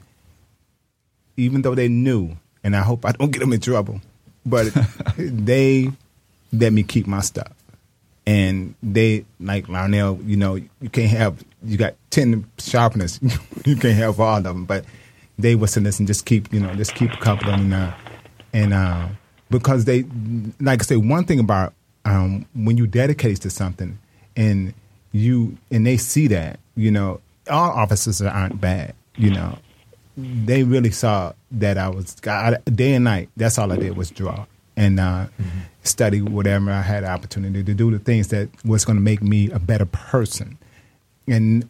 even 1.37 1.63
though 1.63 1.75
they 1.77 1.89
knew, 1.89 2.37
and 2.65 2.75
I 2.75 2.81
hope 2.81 3.05
I 3.05 3.13
don't 3.13 3.31
get 3.31 3.39
them 3.39 3.53
in 3.53 3.61
trouble, 3.61 4.01
but 4.45 4.73
they 5.17 5.93
let 6.53 6.73
me 6.73 6.83
keep 6.83 7.07
my 7.07 7.21
stuff 7.21 7.53
and 8.27 8.75
they 8.83 9.25
like 9.41 9.67
Larnell, 9.67 10.27
you 10.27 10.37
know, 10.37 10.55
you 10.55 10.89
can't 10.91 11.11
have 11.11 11.45
you 11.65 11.77
got 11.77 11.95
ten 12.11 12.49
sharpeners, 12.59 13.21
you 13.65 13.77
can't 13.77 13.97
have 13.97 14.21
all 14.21 14.37
of 14.37 14.45
them, 14.45 14.65
but 14.65 14.85
they 15.39 15.55
was 15.55 15.73
to 15.73 15.81
listen, 15.81 16.07
just 16.07 16.25
keep 16.25 16.53
you 16.53 16.61
know, 16.61 16.75
just 16.75 16.95
keep 16.95 17.13
a 17.13 17.17
couple 17.19 17.51
of 17.51 17.59
them, 17.59 17.73
uh, 17.73 17.93
and 18.53 18.73
uh, 18.73 19.09
because 19.51 19.85
they, 19.85 20.05
like 20.61 20.81
I 20.81 20.85
say, 20.85 20.97
one 20.97 21.25
thing 21.25 21.41
about 21.41 21.75
um, 22.05 22.47
when 22.55 22.77
you 22.77 22.87
dedicate 22.87 23.41
to 23.43 23.51
something, 23.51 23.99
and 24.37 24.75
you 25.11 25.57
and 25.71 25.87
they 25.87 25.97
see 25.97 26.29
that, 26.29 26.61
you 26.77 26.91
know, 26.91 27.21
all 27.51 27.71
officers 27.71 28.23
aren't 28.23 28.61
bad, 28.61 28.95
you 29.17 29.31
know, 29.31 29.59
they 30.17 30.63
really 30.63 30.91
saw 30.91 31.33
that 31.51 31.77
I 31.77 31.89
was 31.89 32.15
day 32.15 32.95
and 32.95 33.05
night. 33.05 33.31
That's 33.37 33.59
all 33.59 33.73
I 33.73 33.77
did 33.77 33.97
was 33.97 34.11
draw 34.11 34.47
and 34.77 35.01
uh, 35.01 35.27
mm-hmm. 35.41 35.61
study 35.83 36.23
whatever 36.23 36.71
I 36.71 36.83
had 36.83 37.05
the 37.05 37.11
opportunity 37.11 37.63
to 37.63 37.75
do 37.75 37.91
the 37.91 37.99
things 37.99 38.29
that 38.29 38.49
was 38.65 38.85
going 38.85 38.97
to 38.97 39.03
make 39.03 39.23
me 39.23 39.51
a 39.51 39.59
better 39.59 39.87
person. 39.87 40.59
And 41.29 41.69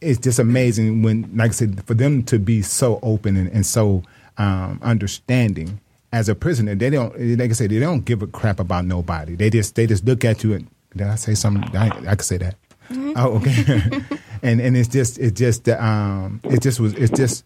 it's 0.00 0.18
just 0.18 0.38
amazing 0.38 1.02
when, 1.02 1.30
like 1.34 1.50
I 1.50 1.54
said, 1.54 1.84
for 1.84 1.94
them 1.94 2.22
to 2.24 2.38
be 2.38 2.62
so 2.62 2.98
open 3.02 3.36
and, 3.36 3.50
and 3.50 3.66
so 3.66 4.02
um, 4.38 4.78
understanding. 4.82 5.80
As 6.10 6.30
a 6.30 6.34
prisoner, 6.34 6.74
they 6.74 6.88
don't, 6.88 7.12
like 7.38 7.50
I 7.50 7.52
said, 7.52 7.68
they 7.68 7.80
don't 7.80 8.02
give 8.02 8.22
a 8.22 8.26
crap 8.26 8.60
about 8.60 8.86
nobody. 8.86 9.34
They 9.34 9.50
just, 9.50 9.74
they 9.74 9.86
just 9.86 10.06
look 10.06 10.24
at 10.24 10.42
you 10.42 10.54
and 10.54 10.66
did 10.96 11.06
I 11.06 11.16
say 11.16 11.34
something? 11.34 11.76
I, 11.76 11.88
I 12.08 12.16
could 12.16 12.22
say 12.22 12.38
that. 12.38 12.54
Mm-hmm. 12.88 13.12
Oh, 13.16 13.34
okay. 13.36 14.18
and 14.42 14.58
and 14.58 14.74
it's 14.74 14.88
just, 14.88 15.18
it 15.18 15.34
just, 15.34 15.68
um, 15.68 16.40
it 16.44 16.62
just 16.62 16.80
was, 16.80 16.94
it's 16.94 17.14
just 17.14 17.44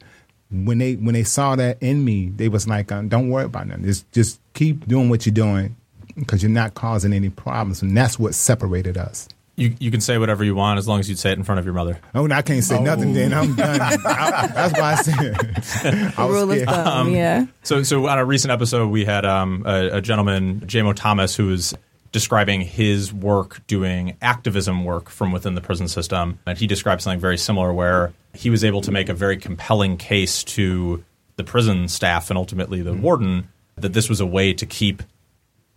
when 0.53 0.79
they 0.79 0.95
when 0.95 1.15
they 1.15 1.25
saw 1.25 1.57
that 1.57 1.83
in 1.83 2.05
me, 2.05 2.29
they 2.29 2.49
was 2.49 2.69
like, 2.69 2.93
uh, 2.93 3.03
"Don't 3.03 3.29
worry 3.31 3.45
about 3.45 3.67
nothing. 3.67 3.85
Just 3.85 4.11
just 4.13 4.41
keep 4.55 4.87
doing 4.87 5.09
what 5.09 5.27
you're 5.27 5.33
doing 5.35 5.77
because 6.17 6.43
you're 6.43 6.51
not 6.51 6.75
causing 6.75 7.13
any 7.13 7.31
problems." 7.31 7.83
And 7.83 7.97
that's 7.97 8.19
what 8.19 8.35
separated 8.35 8.97
us. 8.97 9.29
You, 9.57 9.75
you 9.79 9.91
can 9.91 10.01
say 10.01 10.17
whatever 10.17 10.43
you 10.45 10.55
want 10.55 10.79
as 10.79 10.89
long 10.89 10.99
as 10.99 11.11
you 11.11 11.15
say 11.15 11.31
it 11.31 11.37
in 11.39 11.45
front 11.45 11.59
of 11.59 11.67
your 11.67 11.75
mother. 11.75 12.01
Oh, 12.15 12.25
and 12.25 12.33
I 12.33 12.41
can't 12.41 12.65
say 12.65 12.81
nothing. 12.81 13.13
Then 13.13 13.35
I'm 13.35 13.55
done. 13.55 13.81
I, 13.81 13.97
that's 14.47 14.73
why 14.81 14.93
I 14.93 14.95
said. 14.97 16.15
I 16.19 16.25
was 16.25 16.35
Rule 16.35 16.51
of 16.53 16.57
scared. 16.59 16.69
thumb, 16.69 17.13
yeah. 17.13 17.47
So, 17.63 17.83
so 17.83 18.07
on 18.09 18.19
a 18.19 18.25
recent 18.25 18.51
episode, 18.51 18.89
we 18.89 19.05
had 19.05 19.27
um, 19.27 19.63
a, 19.67 19.99
a 19.99 20.01
gentleman, 20.01 20.61
JMO 20.61 20.95
Thomas, 20.95 21.37
who 21.37 21.49
was 21.49 21.75
describing 22.13 22.61
his 22.61 23.13
work 23.13 23.67
doing 23.67 24.17
activism 24.21 24.85
work 24.85 25.09
from 25.09 25.33
within 25.33 25.55
the 25.55 25.61
prison 25.61 25.89
system. 25.89 26.39
And 26.47 26.57
he 26.59 26.67
described 26.67 27.03
something 27.03 27.21
very 27.21 27.39
similar 27.39 27.73
where 27.73 28.13
he 28.35 28.51
was 28.51 28.65
able 28.65 28.83
to 28.83 28.93
make 28.93 29.09
a 29.09 29.15
very 29.15 29.37
compelling 29.37 29.97
case 29.97 30.45
to 30.45 31.03
the 31.37 31.45
prison 31.45 31.89
staff 31.89 32.31
and 32.31 32.37
ultimately 32.37 32.83
the 32.83 32.93
warden 32.93 33.49
that 33.77 33.95
this 33.95 34.09
was 34.09 34.21
a 34.21 34.27
way 34.27 34.53
to 34.53 34.67
keep 34.67 35.03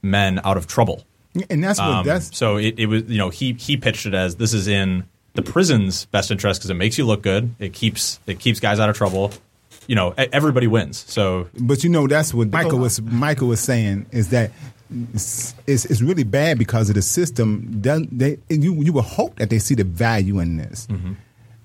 men 0.02 0.39
out 0.43 0.58
of 0.58 0.67
trouble. 0.67 1.06
And 1.50 1.63
that's 1.63 1.80
what 1.80 1.88
Um, 1.88 2.06
that's 2.06 2.38
so 2.38 2.58
it, 2.58 2.78
it 2.78 2.86
was, 2.86 3.04
you 3.04 3.17
know, 3.17 3.30
he 3.30 3.54
he 3.54 3.78
pitched 3.78 4.06
it 4.06 4.13
as 4.13 4.36
this 4.36 4.54
is 4.54 4.67
in 4.67 5.06
the 5.34 5.41
prison's 5.41 6.06
best 6.06 6.32
interest 6.32 6.62
because 6.62 6.69
it 6.69 6.76
makes 6.76 6.98
you 6.98 7.06
look 7.06 7.21
good. 7.21 7.56
It 7.60 7.74
keeps 7.74 8.19
it 8.28 8.39
keeps 8.39 8.60
guys 8.60 8.80
out 8.80 8.89
of 8.89 8.95
trouble. 8.98 9.32
You 9.88 9.95
know, 9.95 10.13
e- 10.19 10.28
everybody 10.32 10.67
wins. 10.67 11.06
So 11.08 11.48
But 11.60 11.84
you 11.84 11.89
know, 11.89 12.08
that's 12.08 12.34
what 12.34 12.52
Michael 12.52 12.80
was 12.80 13.02
Michael 13.02 13.48
was 13.50 13.60
saying 13.60 14.08
is 14.12 14.30
that 14.30 14.52
it's, 15.13 15.56
it's, 15.65 15.86
it's 15.86 16.02
really 16.02 16.24
bad 16.24 16.58
because 16.58 16.89
of 16.89 16.95
the 16.95 17.02
system. 17.02 17.82
Doesn't 17.82 18.17
they? 18.17 18.38
You 18.50 18.74
you 18.76 18.93
would 18.93 19.06
hope 19.06 19.38
that 19.38 19.50
they 19.50 19.60
see 19.60 19.76
the 19.76 19.84
value 19.84 20.39
in 20.39 20.58
this, 20.58 20.88
mm-hmm. 20.88 21.13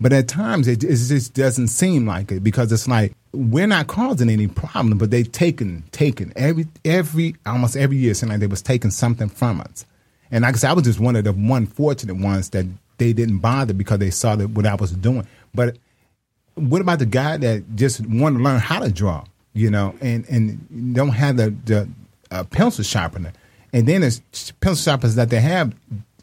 but 0.00 0.12
at 0.12 0.28
times 0.28 0.68
it, 0.68 0.82
it 0.82 0.96
just 0.96 1.34
doesn't 1.34 1.68
seem 1.68 2.06
like 2.06 2.32
it 2.32 2.42
because 2.42 2.72
it's 2.72 2.88
like 2.88 3.14
we're 3.32 3.66
not 3.66 3.86
causing 3.86 4.30
any 4.30 4.46
problem, 4.46 4.98
but 4.98 5.10
they 5.10 5.22
taking 5.22 5.84
taking 5.92 6.32
every 6.34 6.66
every 6.84 7.36
almost 7.44 7.76
every 7.76 7.96
year. 7.96 8.12
It 8.12 8.16
seemed 8.16 8.32
like 8.32 8.40
they 8.40 8.46
was 8.46 8.62
taking 8.62 8.90
something 8.90 9.28
from 9.28 9.60
us, 9.60 9.84
and 10.30 10.42
like 10.42 10.54
I 10.54 10.58
said, 10.58 10.70
I 10.70 10.72
was 10.72 10.84
just 10.84 11.00
one 11.00 11.16
of 11.16 11.24
the 11.24 11.32
one 11.32 11.66
fortunate 11.66 12.16
ones 12.16 12.50
that 12.50 12.66
they 12.98 13.12
didn't 13.12 13.38
bother 13.38 13.74
because 13.74 13.98
they 13.98 14.10
saw 14.10 14.34
that 14.36 14.48
what 14.50 14.66
I 14.66 14.74
was 14.74 14.92
doing, 14.92 15.26
but 15.54 15.76
what 16.60 16.80
about 16.80 16.98
the 16.98 17.06
guy 17.06 17.36
that 17.36 17.76
just 17.76 18.06
want 18.06 18.36
to 18.36 18.42
learn 18.42 18.60
how 18.60 18.80
to 18.80 18.92
draw, 18.92 19.24
you 19.52 19.70
know, 19.70 19.94
and 20.00 20.28
and 20.28 20.94
don't 20.94 21.10
have 21.10 21.36
the 21.36 21.54
the 21.64 21.88
uh, 22.30 22.44
pencil 22.44 22.84
sharpener, 22.84 23.32
and 23.72 23.86
then 23.86 24.02
there's 24.02 24.20
pencil 24.60 24.92
sharpeners 24.92 25.14
that 25.14 25.30
they 25.30 25.40
have. 25.40 25.74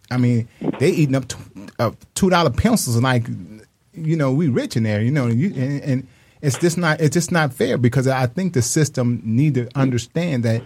I 0.10 0.17
mean, 0.17 0.47
they 0.80 0.89
eating 0.89 1.15
up 1.15 1.26
uh, 1.80 1.91
two 2.15 2.30
dollar 2.30 2.50
pencils 2.50 2.95
and 2.95 3.04
like, 3.04 3.28
you 3.93 4.15
know, 4.15 4.32
we 4.32 4.47
rich 4.47 4.78
in 4.78 4.84
there, 4.84 5.02
you 5.02 5.12
know, 5.12 5.28
and, 5.28 5.39
you, 5.39 5.47
and, 5.62 5.82
and 5.84 6.08
it's 6.41 6.58
just 6.58 6.78
not 6.78 7.02
it's 7.02 7.13
just 7.13 7.32
not 7.32 7.54
fair 7.54 7.78
because 7.78 8.08
I 8.08 8.28
think 8.28 8.54
the 8.54 8.62
system 8.62 9.21
need 9.23 9.56
to 9.56 9.69
understand 9.76 10.43
that. 10.43 10.63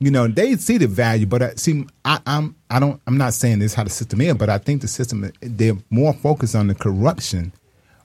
You 0.00 0.10
know 0.10 0.26
they 0.26 0.56
see 0.56 0.76
the 0.76 0.88
value, 0.88 1.24
but 1.24 1.40
I, 1.40 1.54
see, 1.54 1.86
I, 2.04 2.18
I'm 2.26 2.56
I 2.68 2.80
don't 2.80 3.00
I'm 3.06 3.16
not 3.16 3.32
saying 3.32 3.60
this 3.60 3.70
is 3.70 3.74
how 3.74 3.84
the 3.84 3.90
system 3.90 4.20
is, 4.20 4.34
but 4.34 4.50
I 4.50 4.58
think 4.58 4.82
the 4.82 4.88
system 4.88 5.30
they're 5.40 5.78
more 5.88 6.12
focused 6.12 6.56
on 6.56 6.66
the 6.66 6.74
corruption 6.74 7.52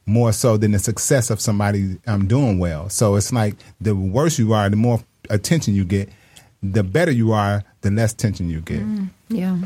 more 0.10 0.34
so 0.34 0.58
than 0.58 0.72
the 0.72 0.80
success 0.80 1.30
of 1.30 1.40
somebody 1.40 1.98
um, 2.08 2.28
doing 2.28 2.58
well. 2.58 2.90
So 2.90 3.16
it's 3.16 3.32
like 3.32 3.56
the 3.80 3.96
worse 3.96 4.40
you 4.40 4.54
are, 4.54 4.70
the 4.70 4.76
more 4.76 5.02
attention 5.30 5.76
you 5.76 5.86
get. 5.86 6.10
The 6.62 6.84
better 6.84 7.12
you 7.12 7.32
are, 7.32 7.64
the 7.82 7.92
less 7.92 8.12
attention 8.12 8.50
you 8.50 8.60
get. 8.60 8.82
Yeah. 9.30 9.58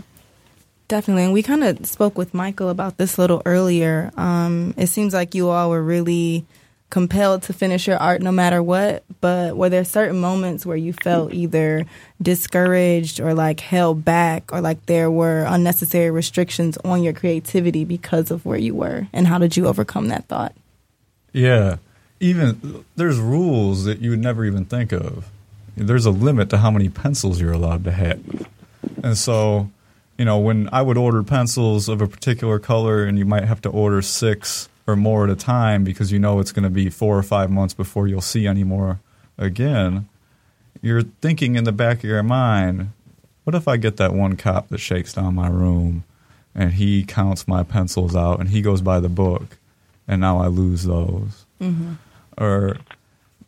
Definitely. 0.90 1.24
And 1.24 1.34
we 1.34 1.42
kind 1.42 1.64
of 1.64 1.86
spoke 1.86 2.18
with 2.18 2.34
Michael 2.34 2.70
about 2.70 2.98
this 2.98 3.18
a 3.18 3.22
little 3.22 3.42
earlier. 3.46 4.12
Um, 4.16 4.76
it 4.78 4.88
seems 4.88 5.14
like 5.14 5.34
you 5.34 5.50
all 5.50 5.70
were 5.70 5.82
really 5.82 6.46
compelled 6.94 7.42
to 7.42 7.52
finish 7.52 7.88
your 7.88 7.98
art 7.98 8.22
no 8.22 8.32
matter 8.32 8.62
what, 8.62 9.04
but 9.20 9.58
were 9.58 9.68
there 9.68 9.84
certain 9.84 10.20
moments 10.20 10.64
where 10.64 10.78
you 10.78 10.94
felt 10.94 11.34
either 11.34 11.88
discouraged 12.22 13.20
or 13.20 13.34
like 13.34 13.62
held 13.62 14.06
back 14.06 14.54
or 14.54 14.62
like 14.62 14.86
there 14.86 15.10
were 15.10 15.44
unnecessary 15.50 16.12
restrictions 16.12 16.78
on 16.86 17.02
your 17.02 17.12
creativity 17.12 17.84
because 17.84 18.30
of 18.30 18.46
where 18.46 18.60
you 18.60 18.76
were? 18.76 19.08
And 19.12 19.26
how 19.26 19.40
did 19.40 19.58
you 19.58 19.66
overcome 19.66 20.10
that 20.10 20.28
thought? 20.28 20.54
Yeah. 21.32 21.78
Even 22.20 22.86
there's 22.96 23.18
rules 23.18 23.86
that 23.86 23.98
you 23.98 24.12
would 24.12 24.22
never 24.22 24.46
even 24.46 24.64
think 24.64 24.92
of. 24.92 25.32
There's 25.76 26.06
a 26.06 26.12
limit 26.12 26.52
to 26.52 26.60
how 26.60 26.70
many 26.70 26.90
pencils 26.90 27.42
you're 27.42 27.54
allowed 27.54 27.86
to 27.86 27.92
have. 27.92 28.22
And 29.04 29.18
so, 29.18 29.72
you 30.20 30.26
know, 30.26 30.38
when 30.38 30.70
I 30.72 30.84
would 30.84 30.98
order 30.98 31.24
pencils 31.24 31.90
of 31.90 32.04
a 32.04 32.08
particular 32.08 32.60
color 32.60 33.04
and 33.04 33.18
you 33.18 33.26
might 33.26 33.46
have 33.46 33.62
to 33.64 33.70
order 33.70 34.04
six 34.04 34.70
or 34.86 34.96
more 34.96 35.24
at 35.24 35.30
a 35.30 35.36
time 35.36 35.84
because 35.84 36.12
you 36.12 36.20
know 36.20 36.40
it's 36.40 36.52
going 36.52 36.64
to 36.64 36.70
be 36.70 36.90
four 36.90 37.18
or 37.18 37.24
five 37.24 37.50
months 37.50 37.74
before 37.74 38.08
you'll 38.08 38.22
see 38.22 38.48
any 38.48 38.64
more 38.64 39.00
again, 39.38 40.08
you're 40.82 41.04
thinking 41.04 41.56
in 41.56 41.64
the 41.64 41.72
back 41.72 42.00
of 42.00 42.04
your 42.06 42.24
mind, 42.24 42.92
what 43.44 43.56
if 43.56 43.68
I 43.68 43.78
get 43.78 43.98
that 43.98 44.14
one 44.14 44.36
cop 44.36 44.70
that 44.70 44.80
shakes 44.80 45.14
down 45.14 45.36
my 45.36 45.48
room 45.48 46.04
and 46.56 46.74
he 46.74 47.04
counts 47.04 47.48
my 47.48 47.64
pencils 47.64 48.16
out 48.16 48.40
and 48.40 48.50
he 48.50 48.62
goes 48.62 48.82
by 48.82 49.00
the 49.00 49.10
book 49.10 49.58
and 50.08 50.22
now 50.22 50.40
I 50.40 50.48
lose 50.48 50.84
those? 50.84 51.46
Mm-hmm. 51.62 51.94
Or 52.38 52.78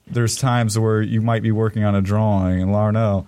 there's 0.07 0.37
times 0.37 0.77
where 0.77 1.01
you 1.01 1.21
might 1.21 1.43
be 1.43 1.51
working 1.51 1.83
on 1.83 1.95
a 1.95 2.01
drawing 2.01 2.61
and 2.61 2.71
Larnell, 2.71 3.25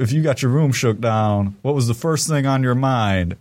if 0.00 0.12
you 0.12 0.22
got 0.22 0.42
your 0.42 0.50
room 0.50 0.72
shook 0.72 1.00
down, 1.00 1.56
what 1.62 1.74
was 1.74 1.88
the 1.88 1.94
first 1.94 2.28
thing 2.28 2.46
on 2.46 2.62
your 2.62 2.74
mind? 2.74 3.36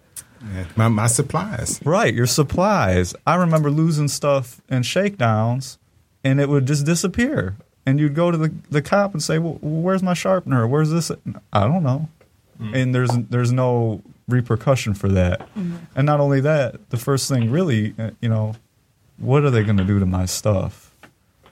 My, 0.76 0.88
my 0.88 1.08
supplies. 1.08 1.80
Right, 1.84 2.14
your 2.14 2.28
supplies. 2.28 3.16
I 3.26 3.36
remember 3.36 3.70
losing 3.72 4.08
stuff 4.08 4.62
in 4.70 4.84
shakedowns, 4.84 5.78
and 6.24 6.40
it 6.40 6.50
would 6.50 6.66
just 6.66 6.86
disappear. 6.86 7.56
And 7.86 8.00
you'd 8.00 8.16
go 8.16 8.32
to 8.32 8.38
the, 8.38 8.54
the 8.70 8.82
cop 8.82 9.14
and 9.14 9.22
say, 9.22 9.38
well, 9.38 9.58
"Where's 9.62 10.02
my 10.04 10.14
sharpener? 10.14 10.68
Where's 10.68 10.90
this?" 10.90 11.12
I 11.54 11.62
don't 11.68 11.84
know. 11.84 12.10
And 12.74 12.96
there's 12.96 13.12
there's 13.30 13.52
no 13.52 14.02
repercussion 14.28 14.94
for 14.94 15.10
that. 15.10 15.48
And 15.96 16.06
not 16.06 16.20
only 16.20 16.42
that, 16.42 16.90
the 16.90 16.98
first 16.98 17.30
thing 17.30 17.52
really, 17.52 17.94
uh, 18.00 18.12
you 18.22 18.30
know, 18.30 18.56
what 19.18 19.44
are 19.44 19.50
they 19.52 19.64
going 19.64 19.78
to 19.78 19.84
do 19.84 20.00
to 20.00 20.06
my 20.06 20.26
stuff? 20.26 20.92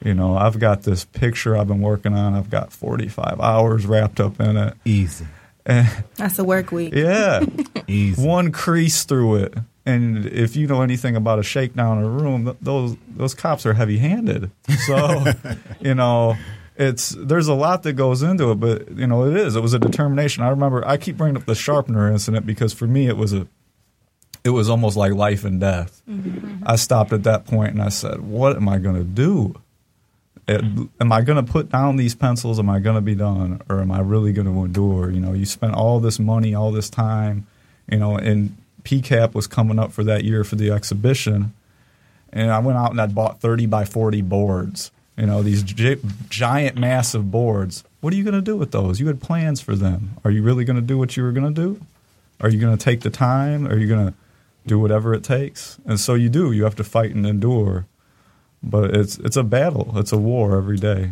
You 0.04 0.14
know, 0.14 0.36
I've 0.38 0.60
got 0.60 0.84
this 0.84 1.06
picture 1.06 1.56
I've 1.56 1.68
been 1.68 1.82
working 1.82 2.14
on. 2.14 2.34
I've 2.34 2.50
got 2.50 2.74
45 2.74 3.40
hours 3.40 3.86
wrapped 3.86 4.20
up 4.20 4.40
in 4.40 4.58
it. 4.58 4.74
Easy. 4.86 5.26
And, 5.66 5.88
That's 6.16 6.40
a 6.40 6.44
work 6.44 6.72
week. 6.72 6.94
yeah 6.94 7.46
Easy. 7.88 8.22
one 8.26 8.52
crease 8.52 9.04
through 9.04 9.36
it. 9.38 9.54
And 9.86 10.26
if 10.28 10.56
you 10.56 10.66
know 10.68 10.82
anything 10.82 11.16
about 11.18 11.40
a 11.40 11.44
shakedown 11.44 11.98
in 11.98 12.06
a 12.06 12.10
room, 12.10 12.46
th- 12.46 12.58
those 12.62 12.96
those 13.18 13.34
cops 13.34 13.66
are 13.66 13.74
heavy 13.74 13.98
handed. 13.98 14.50
So, 14.88 15.26
you 15.82 15.94
know, 15.94 16.38
it's 16.78 17.10
there's 17.20 17.50
a 17.50 17.54
lot 17.54 17.84
that 17.84 17.94
goes 17.94 18.24
into 18.24 18.52
it, 18.52 18.62
but 18.62 18.90
you 18.92 19.08
know, 19.08 19.26
it 19.26 19.36
is. 19.36 19.58
It 19.58 19.62
was 19.62 19.74
a 19.74 19.80
determination. 19.80 20.42
I 20.44 20.50
remember 20.50 20.88
I 20.88 20.96
keep 20.96 21.18
bringing 21.18 21.36
up 21.36 21.46
the 21.46 21.56
sharpener 21.56 22.10
incident 22.10 22.46
because 22.46 22.72
for 22.72 22.88
me 22.88 23.08
it 23.08 23.18
was 23.18 23.34
a 23.34 23.46
it 24.46 24.52
was 24.52 24.70
almost 24.70 24.96
like 24.96 25.12
life 25.14 25.44
and 25.44 25.60
death. 25.60 26.02
Mm-hmm. 26.10 26.64
I 26.66 26.78
stopped 26.78 27.12
at 27.12 27.24
that 27.24 27.46
point 27.46 27.72
and 27.74 27.82
I 27.82 27.90
said, 27.90 28.22
"What 28.22 28.56
am 28.56 28.70
I 28.70 28.78
going 28.78 28.96
to 28.96 29.04
do? 29.04 29.54
It- 30.48 30.64
am 31.00 31.12
I 31.12 31.22
going 31.22 31.44
to 31.44 31.52
put 31.52 31.70
down 31.70 31.96
these 31.96 32.16
pencils? 32.16 32.60
Am 32.60 32.70
I 32.70 32.80
going 32.80 32.96
to 32.96 33.02
be 33.02 33.16
done, 33.16 33.62
or 33.70 33.80
am 33.82 33.92
I 33.92 34.00
really 34.02 34.34
going 34.34 34.48
to 34.48 34.64
endure? 34.64 35.10
You 35.10 35.20
know, 35.20 35.34
you 35.34 35.46
spent 35.46 35.74
all 35.74 36.00
this 36.00 36.20
money, 36.20 36.54
all 36.54 36.72
this 36.72 36.90
time, 36.90 37.48
you 37.90 37.98
know, 37.98 38.18
and 38.18 38.56
PCAP 38.84 39.34
was 39.34 39.48
coming 39.48 39.80
up 39.80 39.92
for 39.92 40.04
that 40.04 40.24
year 40.24 40.44
for 40.44 40.56
the 40.56 40.70
exhibition, 40.72 41.54
and 42.32 42.52
I 42.52 42.60
went 42.60 42.78
out 42.78 42.92
and 42.92 43.00
I 43.00 43.08
bought 43.08 43.40
thirty 43.40 43.66
by 43.66 43.86
forty 43.86 44.22
boards. 44.22 44.92
You 45.18 45.28
know, 45.28 45.44
these 45.44 45.62
gi- 45.64 46.02
giant, 46.30 46.78
massive 46.78 47.30
boards. 47.30 47.84
What 48.02 48.12
are 48.14 48.16
you 48.16 48.24
going 48.24 48.34
to 48.34 48.42
do 48.42 48.58
with 48.58 48.72
those? 48.72 49.00
You 49.00 49.08
had 49.08 49.22
plans 49.22 49.62
for 49.62 49.76
them. 49.76 50.18
Are 50.26 50.32
you 50.32 50.42
really 50.42 50.66
going 50.66 50.76
to 50.76 50.82
do 50.82 50.98
what 50.98 51.16
you 51.16 51.24
were 51.24 51.32
going 51.32 51.54
to 51.54 51.62
do? 51.62 51.80
Are 52.42 52.50
you 52.50 52.60
going 52.60 52.76
to 52.76 52.84
take 52.84 53.02
the 53.02 53.12
time? 53.12 53.68
Are 53.68 53.78
you 53.78 53.88
going 53.88 54.08
to 54.08 54.14
do 54.66 54.80
whatever 54.80 55.14
it 55.14 55.24
takes? 55.24 55.78
And 55.86 56.00
so 56.00 56.16
you 56.16 56.30
do. 56.30 56.52
You 56.52 56.64
have 56.64 56.76
to 56.78 56.84
fight 56.84 57.14
and 57.14 57.26
endure. 57.28 57.86
But 58.64 58.96
it's 58.96 59.18
it's 59.18 59.36
a 59.36 59.44
battle. 59.44 59.94
It's 59.96 60.12
a 60.12 60.18
war 60.18 60.58
every 60.58 60.78
day. 60.78 61.12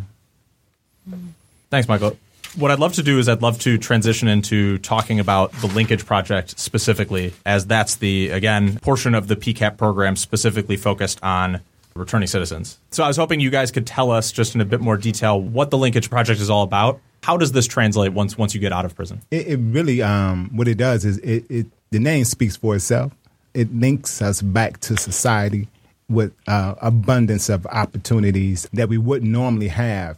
Thanks, 1.70 1.88
Michael. 1.88 2.18
What 2.58 2.70
I'd 2.70 2.80
love 2.80 2.94
to 2.94 3.04
do 3.04 3.18
is 3.18 3.30
I'd 3.30 3.42
love 3.42 3.60
to 3.60 3.78
transition 3.78 4.28
into 4.28 4.78
talking 4.80 5.22
about 5.22 5.54
the 5.54 5.68
Linkage 5.68 6.06
Project 6.06 6.60
specifically, 6.60 7.34
as 7.46 7.66
that's 7.66 7.96
the, 7.96 8.30
again, 8.30 8.78
portion 8.80 9.16
of 9.16 9.30
the 9.30 9.38
PCAP 9.38 9.78
program 9.78 10.18
specifically 10.18 10.76
focused 10.76 11.24
on 11.24 11.62
returning 11.96 12.28
citizens. 12.28 12.78
So 12.92 13.06
I 13.06 13.08
was 13.08 13.16
hoping 13.16 13.40
you 13.40 13.52
guys 13.52 13.72
could 13.72 13.88
tell 13.88 14.12
us 14.12 14.34
just 14.34 14.54
in 14.54 14.60
a 14.60 14.66
bit 14.66 14.82
more 14.82 14.98
detail 14.98 15.40
what 15.40 15.72
the 15.72 15.78
Linkage 15.78 16.10
Project 16.10 16.42
is 16.42 16.50
all 16.50 16.64
about. 16.64 17.00
How 17.24 17.38
does 17.38 17.54
this 17.54 17.68
translate 17.68 18.12
once 18.12 18.38
once 18.38 18.54
you 18.54 18.60
get 18.60 18.74
out 18.74 18.84
of 18.84 18.96
prison? 18.96 19.22
It, 19.32 19.48
it 19.48 19.58
really, 19.58 20.02
um, 20.02 20.50
what 20.54 20.68
it 20.68 20.76
does 20.76 21.06
is 21.06 21.20
it, 21.20 21.46
it 21.50 21.68
the 21.92 22.00
name 22.00 22.26
speaks 22.26 22.58
for 22.58 22.76
itself. 22.76 23.14
It 23.54 23.74
links 23.74 24.22
us 24.22 24.42
back 24.42 24.80
to 24.82 24.98
society 24.98 25.70
with 26.12 26.34
uh, 26.48 26.76
abundance 26.82 27.50
of 27.50 27.66
opportunities 27.68 28.68
that 28.74 28.90
we 28.90 28.98
wouldn't 28.98 29.32
normally 29.32 29.70
have 29.70 30.18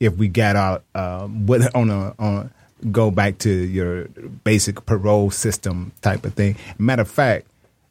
if 0.00 0.14
we 0.16 0.28
got 0.28 0.56
out 0.56 0.84
uh, 0.94 1.28
with, 1.46 1.74
on 1.74 1.90
a 1.90 2.14
on 2.18 2.50
go 2.90 3.10
back 3.10 3.38
to 3.38 3.50
your 3.50 4.04
basic 4.44 4.84
parole 4.86 5.30
system 5.30 5.92
type 6.02 6.24
of 6.26 6.34
thing. 6.34 6.56
Matter 6.78 7.02
of 7.02 7.10
fact, 7.10 7.46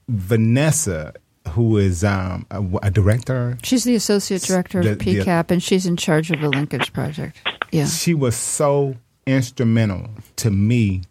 Vanessa, 0.08 1.14
who 1.50 1.78
is 1.78 2.04
um, 2.04 2.46
a, 2.52 2.64
a 2.84 2.92
director, 2.92 3.58
She's 3.64 3.84
the 3.84 3.96
associate 3.96 4.42
director 4.44 4.80
of 4.80 4.86
The- 4.86 4.96
the- 4.96 5.20
PCAP, 5.20 5.52
and 5.52 5.62
she's 5.62 5.86
in 5.86 5.98
charge 5.98 6.32
of 6.32 6.40
the 6.42 6.50
linkage 6.50 6.94
project. 6.94 7.38
Yeah. 7.72 7.86
she 7.88 8.14
was 8.14 8.36
so 8.36 8.96
instrumental 9.26 10.10
to 10.38 10.52
me 10.52 11.02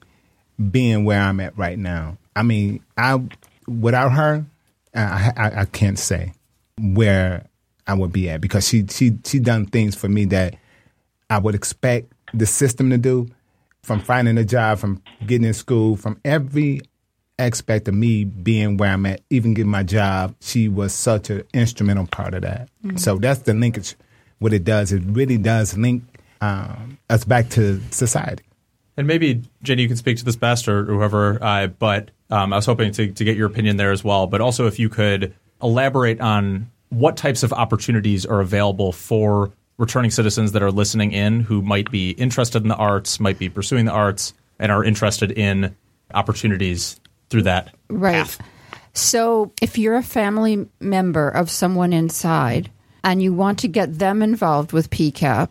being 0.70 1.04
where 1.04 1.20
I'm 1.20 1.40
at 1.40 1.56
right 1.58 1.78
now. 1.78 2.16
I 2.36 2.42
mean, 2.42 2.80
I 2.96 3.20
without 3.66 4.12
her, 4.12 4.46
I, 4.94 5.32
I, 5.36 5.60
I 5.60 5.64
can't 5.66 5.98
say 5.98 6.32
where 6.78 7.46
I 7.86 7.94
would 7.94 8.12
be 8.12 8.30
at 8.30 8.40
because 8.40 8.66
she 8.66 8.86
she 8.88 9.18
she 9.24 9.38
done 9.38 9.66
things 9.66 9.94
for 9.94 10.08
me 10.08 10.24
that 10.26 10.56
I 11.28 11.38
would 11.38 11.54
expect 11.54 12.12
the 12.32 12.46
system 12.46 12.90
to 12.90 12.98
do, 12.98 13.28
from 13.82 14.00
finding 14.00 14.38
a 14.38 14.44
job, 14.44 14.78
from 14.78 15.02
getting 15.26 15.46
in 15.46 15.54
school, 15.54 15.96
from 15.96 16.20
every 16.24 16.80
aspect 17.38 17.88
of 17.88 17.94
me 17.94 18.24
being 18.24 18.76
where 18.76 18.92
I'm 18.92 19.06
at, 19.06 19.20
even 19.30 19.54
getting 19.54 19.70
my 19.70 19.82
job. 19.82 20.34
She 20.40 20.68
was 20.68 20.94
such 20.94 21.30
an 21.30 21.42
instrumental 21.52 22.06
part 22.06 22.34
of 22.34 22.42
that. 22.42 22.68
Mm-hmm. 22.84 22.96
So 22.96 23.16
that's 23.16 23.40
the 23.40 23.54
linkage. 23.54 23.96
What 24.38 24.52
it 24.52 24.64
does, 24.64 24.92
it 24.92 25.02
really 25.06 25.38
does 25.38 25.76
link 25.76 26.02
um, 26.40 26.98
us 27.10 27.24
back 27.24 27.48
to 27.50 27.80
society. 27.90 28.44
And 28.96 29.06
maybe 29.06 29.42
Janie, 29.62 29.82
you 29.82 29.88
can 29.88 29.96
speak 29.96 30.18
to 30.18 30.24
this 30.24 30.36
best, 30.36 30.68
or 30.68 30.84
whoever. 30.84 31.42
Uh, 31.42 31.66
but 31.66 32.10
um, 32.34 32.52
I 32.52 32.56
was 32.56 32.66
hoping 32.66 32.90
to, 32.92 33.12
to 33.12 33.24
get 33.24 33.36
your 33.36 33.46
opinion 33.46 33.76
there 33.76 33.92
as 33.92 34.02
well. 34.02 34.26
But 34.26 34.40
also, 34.40 34.66
if 34.66 34.80
you 34.80 34.88
could 34.88 35.32
elaborate 35.62 36.20
on 36.20 36.68
what 36.88 37.16
types 37.16 37.44
of 37.44 37.52
opportunities 37.52 38.26
are 38.26 38.40
available 38.40 38.90
for 38.90 39.52
returning 39.78 40.10
citizens 40.10 40.50
that 40.52 40.62
are 40.62 40.72
listening 40.72 41.12
in 41.12 41.40
who 41.40 41.62
might 41.62 41.90
be 41.92 42.10
interested 42.10 42.62
in 42.62 42.68
the 42.68 42.76
arts, 42.76 43.20
might 43.20 43.38
be 43.38 43.48
pursuing 43.48 43.84
the 43.84 43.92
arts, 43.92 44.34
and 44.58 44.72
are 44.72 44.82
interested 44.82 45.30
in 45.30 45.76
opportunities 46.12 47.00
through 47.30 47.42
that 47.42 47.72
right. 47.88 48.14
Path. 48.14 48.40
So, 48.94 49.52
if 49.62 49.78
you're 49.78 49.96
a 49.96 50.02
family 50.02 50.68
member 50.80 51.28
of 51.28 51.50
someone 51.50 51.92
inside 51.92 52.68
and 53.04 53.22
you 53.22 53.32
want 53.32 53.60
to 53.60 53.68
get 53.68 53.98
them 54.00 54.22
involved 54.22 54.72
with 54.72 54.90
PCAP, 54.90 55.50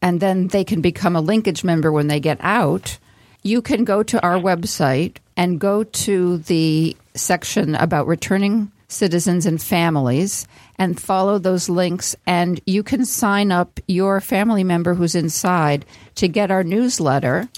and 0.00 0.18
then 0.18 0.48
they 0.48 0.64
can 0.64 0.80
become 0.80 1.14
a 1.14 1.20
linkage 1.20 1.62
member 1.62 1.92
when 1.92 2.08
they 2.08 2.20
get 2.20 2.38
out, 2.40 2.98
you 3.42 3.60
can 3.60 3.84
go 3.84 4.02
to 4.02 4.22
our 4.22 4.38
website 4.38 5.18
and 5.36 5.60
go 5.60 5.84
to 5.84 6.38
the 6.38 6.96
section 7.14 7.74
about 7.74 8.06
returning 8.06 8.70
citizens 8.88 9.46
and 9.46 9.62
families 9.62 10.46
and 10.78 11.00
follow 11.00 11.38
those 11.38 11.68
links. 11.68 12.14
And 12.26 12.60
you 12.66 12.82
can 12.82 13.04
sign 13.04 13.50
up 13.50 13.80
your 13.88 14.20
family 14.20 14.64
member 14.64 14.94
who's 14.94 15.14
inside 15.14 15.84
to 16.16 16.28
get 16.28 16.50
our 16.50 16.62
newsletter 16.62 17.48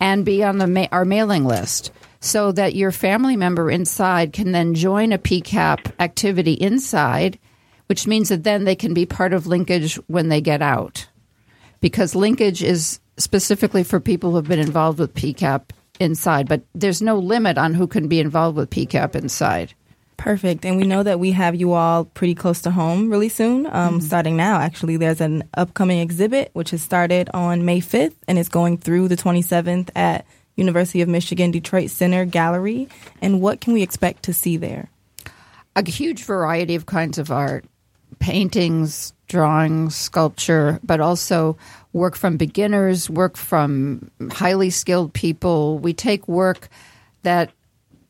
and 0.00 0.24
be 0.24 0.42
on 0.42 0.58
the 0.58 0.66
ma- 0.66 0.88
our 0.90 1.04
mailing 1.04 1.44
list 1.44 1.92
so 2.20 2.52
that 2.52 2.74
your 2.74 2.92
family 2.92 3.36
member 3.36 3.70
inside 3.70 4.32
can 4.32 4.52
then 4.52 4.74
join 4.74 5.12
a 5.12 5.18
PCAP 5.18 5.92
activity 5.98 6.54
inside 6.54 7.38
which 7.92 8.06
means 8.06 8.30
that 8.30 8.42
then 8.42 8.64
they 8.64 8.74
can 8.74 8.94
be 8.94 9.04
part 9.04 9.34
of 9.34 9.46
linkage 9.46 9.96
when 10.06 10.30
they 10.30 10.40
get 10.40 10.62
out. 10.62 11.06
Because 11.82 12.14
linkage 12.14 12.62
is 12.62 13.00
specifically 13.18 13.82
for 13.82 14.00
people 14.00 14.30
who 14.30 14.36
have 14.36 14.48
been 14.48 14.58
involved 14.58 14.98
with 14.98 15.12
PCAP 15.12 15.64
inside 16.00 16.48
but 16.48 16.62
there's 16.74 17.02
no 17.02 17.18
limit 17.18 17.58
on 17.58 17.74
who 17.74 17.86
can 17.86 18.08
be 18.08 18.20
involved 18.20 18.56
with 18.56 18.70
PCAP 18.70 19.14
inside 19.14 19.74
Perfect. 20.22 20.64
And 20.64 20.76
we 20.76 20.84
know 20.84 21.02
that 21.02 21.18
we 21.18 21.32
have 21.32 21.56
you 21.56 21.72
all 21.72 22.04
pretty 22.04 22.36
close 22.36 22.62
to 22.62 22.70
home 22.70 23.10
really 23.10 23.28
soon, 23.28 23.66
um, 23.66 23.72
mm-hmm. 23.72 23.98
starting 23.98 24.36
now, 24.36 24.60
actually. 24.60 24.96
There's 24.96 25.20
an 25.20 25.42
upcoming 25.54 25.98
exhibit 25.98 26.50
which 26.52 26.70
has 26.70 26.80
started 26.80 27.28
on 27.34 27.64
May 27.64 27.80
5th 27.80 28.14
and 28.28 28.38
is 28.38 28.48
going 28.48 28.78
through 28.78 29.08
the 29.08 29.16
27th 29.16 29.90
at 29.96 30.24
University 30.54 31.02
of 31.02 31.08
Michigan 31.08 31.50
Detroit 31.50 31.90
Center 31.90 32.24
Gallery. 32.24 32.88
And 33.20 33.40
what 33.40 33.60
can 33.60 33.72
we 33.72 33.82
expect 33.82 34.22
to 34.22 34.32
see 34.32 34.56
there? 34.56 34.90
A 35.74 35.84
huge 35.84 36.22
variety 36.22 36.76
of 36.76 36.86
kinds 36.86 37.18
of 37.18 37.32
art 37.32 37.64
paintings, 38.20 39.12
drawings, 39.32 39.96
sculpture, 39.96 40.78
but 40.84 41.00
also 41.00 41.56
work 41.94 42.14
from 42.14 42.36
beginners, 42.36 43.08
work 43.08 43.36
from 43.36 44.10
highly 44.30 44.70
skilled 44.70 45.12
people. 45.14 45.78
We 45.78 45.94
take 45.94 46.28
work 46.28 46.68
that 47.22 47.50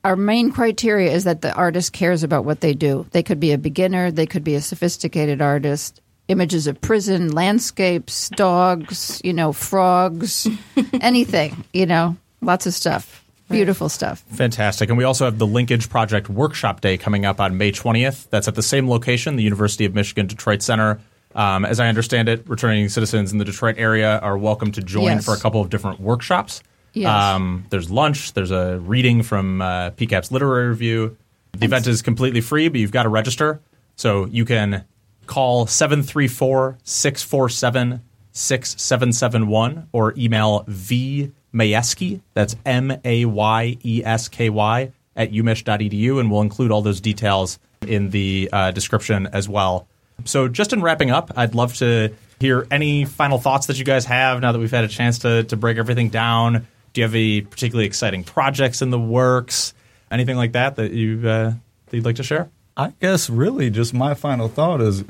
our 0.05 0.17
main 0.17 0.51
criteria 0.51 1.13
is 1.13 1.25
that 1.25 1.43
the 1.43 1.55
artist 1.55 1.93
cares 1.93 2.25
about 2.25 2.45
what 2.45 2.61
they 2.61 2.75
do. 2.75 3.07
They 3.13 3.23
could 3.23 3.39
be 3.39 3.53
a 3.53 3.59
beginner, 3.59 4.11
they 4.11 4.27
could 4.27 4.43
be 4.43 4.57
a 4.57 4.61
sophisticated 4.61 5.41
artist. 5.41 6.01
Images 6.29 6.67
of 6.67 6.81
prison, 6.81 7.33
landscapes, 7.33 8.29
dogs, 8.31 9.21
you 9.25 9.33
know, 9.33 9.53
frogs, 9.53 10.49
anything, 11.01 11.65
you 11.73 11.87
know, 11.87 12.17
lots 12.41 12.67
of 12.67 12.75
stuff. 12.75 13.25
Beautiful 13.49 13.89
stuff. 13.89 14.21
Fantastic. 14.33 14.89
And 14.89 14.97
we 14.97 15.05
also 15.05 15.27
have 15.27 15.39
the 15.39 15.47
Linkage 15.47 15.91
Project 15.91 16.31
Workshop 16.31 16.81
Day 16.81 16.97
coming 16.97 17.27
up 17.27 17.39
on 17.39 17.59
May 17.59 17.71
20th. 17.71 18.31
That's 18.31 18.49
at 18.49 18.55
the 18.55 18.63
same 18.63 18.89
location, 18.89 19.37
the 19.37 19.43
University 19.43 19.85
of 19.85 19.95
Michigan 19.95 20.27
Detroit 20.27 20.63
Center. 20.63 21.01
Um, 21.35 21.65
as 21.65 21.81
I 21.81 21.89
understand 21.89 22.29
it, 22.29 22.49
returning 22.49 22.89
citizens 22.89 23.33
in 23.33 23.39
the 23.39 23.45
Detroit 23.45 23.77
area 23.79 24.19
are 24.19 24.37
welcome 24.37 24.73
to 24.73 24.83
join 24.83 25.05
yes. 25.05 25.25
for 25.25 25.35
a 25.35 25.39
couple 25.39 25.61
of 25.61 25.71
different 25.71 26.01
workshops. 26.01 26.63
Yes. 26.93 27.11
Um, 27.11 27.67
there's 27.71 27.91
lunch. 27.91 28.35
There's 28.35 28.51
a 28.51 28.79
reading 28.79 29.23
from 29.23 29.63
uh, 29.63 29.91
PCAP's 29.93 30.31
literary 30.31 30.69
review. 30.69 31.17
The 31.53 31.65
event 31.65 31.87
is 31.87 32.03
completely 32.03 32.41
free, 32.41 32.69
but 32.69 32.81
you've 32.81 32.93
got 32.93 33.05
to 33.05 33.09
register. 33.09 33.61
So 33.97 34.27
you 34.27 34.45
can 34.45 34.85
call 35.27 35.67
734 35.67 36.79
647 36.83 38.03
6771 38.33 39.89
or 39.93 40.15
email 40.17 40.65
V 40.67 41.33
Mayesky, 41.55 42.21
that's 42.35 42.57
M 42.65 42.93
A 43.05 43.25
Y 43.27 43.77
E 43.83 44.03
S 44.05 44.29
K 44.29 44.49
Y, 44.49 44.93
at 45.15 45.33
umich.edu, 45.33 46.19
and 46.19 46.31
we'll 46.31 46.41
include 46.41 46.71
all 46.71 46.83
those 46.83 47.01
details 47.01 47.59
in 47.87 48.11
the 48.11 48.49
uh, 48.53 48.71
description 48.71 49.27
as 49.29 49.49
well. 49.49 49.87
So, 50.25 50.49
just 50.49 50.73
in 50.73 50.83
wrapping 50.83 51.11
up, 51.11 51.33
I'd 51.37 51.55
love 51.55 51.75
to 51.77 52.15
hear 52.41 52.67
any 52.71 53.05
final 53.05 53.39
thoughts 53.39 53.67
that 53.67 53.79
you 53.79 53.85
guys 53.85 54.05
have 54.07 54.41
now 54.41 54.53
that 54.53 54.59
we've 54.59 54.71
had 54.71 54.85
a 54.85 54.89
chance 54.89 55.21
to, 55.21 55.45
to 55.45 55.57
break 55.57 55.79
everything 55.79 56.09
down. 56.09 56.67
Do 56.93 57.01
you 57.01 57.05
have 57.05 57.15
any 57.15 57.41
particularly 57.41 57.87
exciting 57.87 58.25
projects 58.25 58.83
in 58.83 58.91
the 58.91 58.99
works? 58.99 59.75
Anything 60.11 60.37
like 60.37 60.53
that 60.53 60.77
that 60.77 60.93
you 60.93 61.19
uh, 61.27 61.53
that 61.87 61.97
you'd 61.97 62.05
like 62.05 62.17
to 62.17 62.23
share? 62.23 62.51
I 62.77 62.93
guess 63.01 63.31
really 63.31 63.71
just 63.71 63.95
my 63.95 64.15
final 64.15 64.49
thought 64.49 64.81
is 64.81 65.05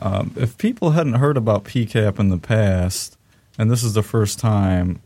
um, 0.00 0.32
if 0.36 0.58
people 0.58 0.90
hadn't 0.90 1.14
heard 1.14 1.36
about 1.36 1.64
PCAP 1.64 2.18
in 2.18 2.28
the 2.28 2.38
past, 2.38 3.16
and 3.58 3.70
this 3.70 3.82
is 3.82 3.94
the 3.94 4.02
first 4.02 4.38
time, 4.38 5.00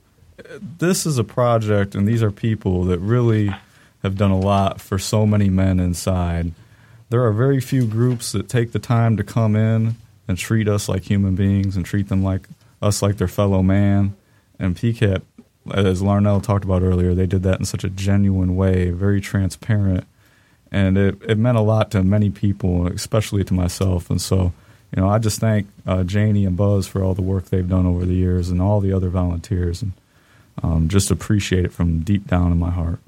this 0.78 1.06
is 1.06 1.18
a 1.18 1.24
project, 1.24 1.94
and 1.94 2.06
these 2.06 2.22
are 2.22 2.30
people 2.30 2.84
that 2.84 2.98
really 2.98 3.52
have 4.02 4.16
done 4.16 4.30
a 4.30 4.38
lot 4.38 4.80
for 4.80 4.98
so 4.98 5.26
many 5.26 5.48
men 5.48 5.80
inside. 5.80 6.52
There 7.08 7.24
are 7.24 7.32
very 7.32 7.60
few 7.60 7.86
groups 7.86 8.32
that 8.32 8.48
take 8.48 8.72
the 8.72 8.78
time 8.78 9.16
to 9.16 9.24
come 9.24 9.54
in 9.54 9.96
and 10.26 10.36
treat 10.36 10.68
us 10.68 10.88
like 10.88 11.04
human 11.04 11.36
beings 11.36 11.76
and 11.76 11.86
treat 11.86 12.08
them 12.08 12.22
like 12.22 12.48
us 12.82 13.00
like 13.02 13.16
their 13.16 13.28
fellow 13.28 13.62
man. 13.62 14.16
And 14.58 14.76
PCAP 14.76 15.22
as 15.72 16.02
Larnell 16.02 16.42
talked 16.42 16.64
about 16.64 16.82
earlier, 16.82 17.14
they 17.14 17.26
did 17.26 17.42
that 17.42 17.58
in 17.58 17.64
such 17.64 17.84
a 17.84 17.88
genuine 17.88 18.56
way, 18.56 18.90
very 18.90 19.20
transparent, 19.20 20.06
and 20.70 20.98
it, 20.98 21.16
it 21.22 21.38
meant 21.38 21.58
a 21.58 21.62
lot 21.62 21.90
to 21.92 22.02
many 22.02 22.30
people, 22.30 22.86
especially 22.88 23.44
to 23.44 23.54
myself. 23.54 24.10
And 24.10 24.20
so, 24.20 24.52
you 24.94 25.02
know, 25.02 25.08
I 25.08 25.18
just 25.18 25.40
thank 25.40 25.68
uh, 25.86 26.04
Janie 26.04 26.44
and 26.44 26.56
Buzz 26.56 26.86
for 26.86 27.02
all 27.02 27.14
the 27.14 27.22
work 27.22 27.46
they've 27.46 27.68
done 27.68 27.86
over 27.86 28.04
the 28.04 28.14
years, 28.14 28.50
and 28.50 28.60
all 28.60 28.80
the 28.80 28.92
other 28.92 29.08
volunteers, 29.08 29.82
and 29.82 29.92
um, 30.62 30.88
just 30.88 31.10
appreciate 31.10 31.64
it 31.64 31.72
from 31.72 32.00
deep 32.00 32.26
down 32.26 32.52
in 32.52 32.58
my 32.58 32.70
heart. 32.70 32.98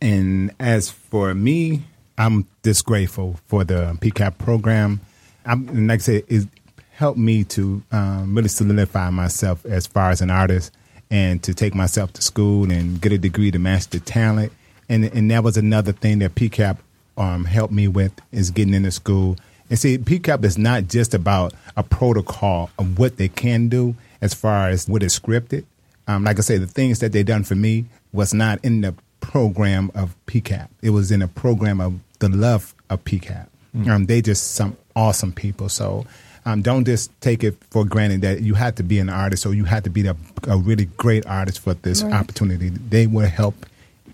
And 0.00 0.54
as 0.58 0.90
for 0.90 1.34
me, 1.34 1.82
I'm 2.20 2.44
just 2.62 2.84
grateful 2.84 3.40
for 3.46 3.64
the 3.64 3.96
PCAP 3.98 4.36
program. 4.36 5.00
I'm, 5.46 5.86
like 5.86 6.00
I 6.00 6.02
said, 6.02 6.24
it 6.28 6.48
helped 6.92 7.18
me 7.18 7.44
to 7.44 7.82
um, 7.92 8.34
really 8.34 8.48
solidify 8.48 9.08
myself 9.08 9.64
as 9.64 9.86
far 9.86 10.10
as 10.10 10.20
an 10.20 10.28
artist 10.28 10.70
and 11.10 11.42
to 11.42 11.54
take 11.54 11.74
myself 11.74 12.12
to 12.12 12.22
school 12.22 12.70
and 12.70 13.00
get 13.00 13.12
a 13.12 13.16
degree 13.16 13.50
to 13.50 13.58
master 13.58 14.00
talent. 14.00 14.52
And 14.90 15.06
and 15.06 15.30
that 15.30 15.42
was 15.42 15.56
another 15.56 15.92
thing 15.92 16.18
that 16.18 16.34
PCAP 16.34 16.76
um, 17.16 17.46
helped 17.46 17.72
me 17.72 17.88
with 17.88 18.12
is 18.32 18.50
getting 18.50 18.74
into 18.74 18.90
school. 18.90 19.38
And 19.70 19.78
see, 19.78 19.96
PCAP 19.96 20.44
is 20.44 20.58
not 20.58 20.88
just 20.88 21.14
about 21.14 21.54
a 21.74 21.82
protocol 21.82 22.68
of 22.78 22.98
what 22.98 23.16
they 23.16 23.28
can 23.28 23.68
do 23.68 23.94
as 24.20 24.34
far 24.34 24.68
as 24.68 24.86
what 24.86 25.02
is 25.02 25.18
scripted. 25.18 25.64
Um, 26.06 26.24
like 26.24 26.36
I 26.36 26.42
say, 26.42 26.58
the 26.58 26.66
things 26.66 26.98
that 26.98 27.12
they 27.12 27.22
done 27.22 27.44
for 27.44 27.54
me 27.54 27.86
was 28.12 28.34
not 28.34 28.62
in 28.62 28.82
the 28.82 28.94
program 29.20 29.90
of 29.94 30.14
PCAP. 30.26 30.68
It 30.82 30.90
was 30.90 31.10
in 31.10 31.22
a 31.22 31.28
program 31.28 31.80
of 31.80 32.00
the 32.18 32.28
love 32.28 32.74
of 32.88 33.04
PCAP. 33.04 33.46
Mm. 33.76 33.88
Um, 33.88 34.06
they 34.06 34.20
just 34.20 34.54
some 34.54 34.76
awesome 34.96 35.32
people. 35.32 35.68
So 35.68 36.06
um, 36.44 36.62
don't 36.62 36.84
just 36.84 37.10
take 37.20 37.44
it 37.44 37.56
for 37.70 37.84
granted 37.84 38.22
that 38.22 38.40
you 38.40 38.54
have 38.54 38.74
to 38.76 38.82
be 38.82 38.98
an 38.98 39.08
artist 39.08 39.46
or 39.46 39.54
you 39.54 39.64
have 39.64 39.84
to 39.84 39.90
be 39.90 40.06
a, 40.06 40.16
a 40.48 40.56
really 40.56 40.86
great 40.86 41.26
artist 41.26 41.60
for 41.60 41.74
this 41.74 42.02
right. 42.02 42.12
opportunity. 42.12 42.70
They 42.70 43.06
will 43.06 43.28
help 43.28 43.54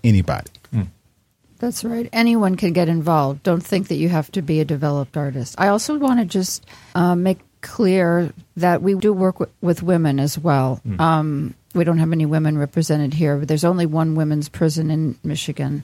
anybody. 0.03 0.51
Mm. 0.73 0.87
That's 1.59 1.83
right. 1.83 2.07
Anyone 2.13 2.55
can 2.55 2.73
get 2.73 2.87
involved. 2.87 3.43
Don't 3.43 3.65
think 3.65 3.87
that 3.87 3.95
you 3.95 4.09
have 4.09 4.31
to 4.33 4.41
be 4.41 4.59
a 4.59 4.65
developed 4.65 5.17
artist. 5.17 5.55
I 5.57 5.69
also 5.69 5.97
want 5.97 6.19
to 6.19 6.25
just 6.25 6.65
uh, 6.93 7.15
make 7.15 7.39
clear 7.61 8.31
that 8.57 8.81
we 8.81 8.93
do 8.95 9.11
work 9.11 9.39
w- 9.39 9.51
with 9.61 9.81
women 9.81 10.19
as 10.19 10.37
well. 10.37 10.79
Mm. 10.87 10.99
Um, 10.99 11.55
we 11.77 11.83
don't 11.83 11.99
have 11.99 12.11
any 12.11 12.25
women 12.25 12.57
represented 12.57 13.13
here, 13.13 13.37
but 13.37 13.47
there's 13.47 13.63
only 13.63 13.85
one 13.85 14.15
women's 14.15 14.49
prison 14.49 14.91
in 14.91 15.17
Michigan. 15.23 15.83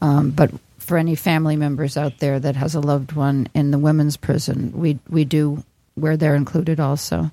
Um, 0.00 0.30
but 0.30 0.50
for 0.78 0.98
any 0.98 1.14
family 1.14 1.56
members 1.56 1.96
out 1.96 2.18
there 2.18 2.38
that 2.40 2.56
has 2.56 2.74
a 2.74 2.80
loved 2.80 3.12
one 3.12 3.48
in 3.54 3.70
the 3.70 3.78
women's 3.78 4.16
prison, 4.16 4.72
we 4.72 4.98
we 5.08 5.24
do 5.24 5.64
where 5.94 6.16
they're 6.16 6.34
included 6.34 6.80
also. 6.80 7.30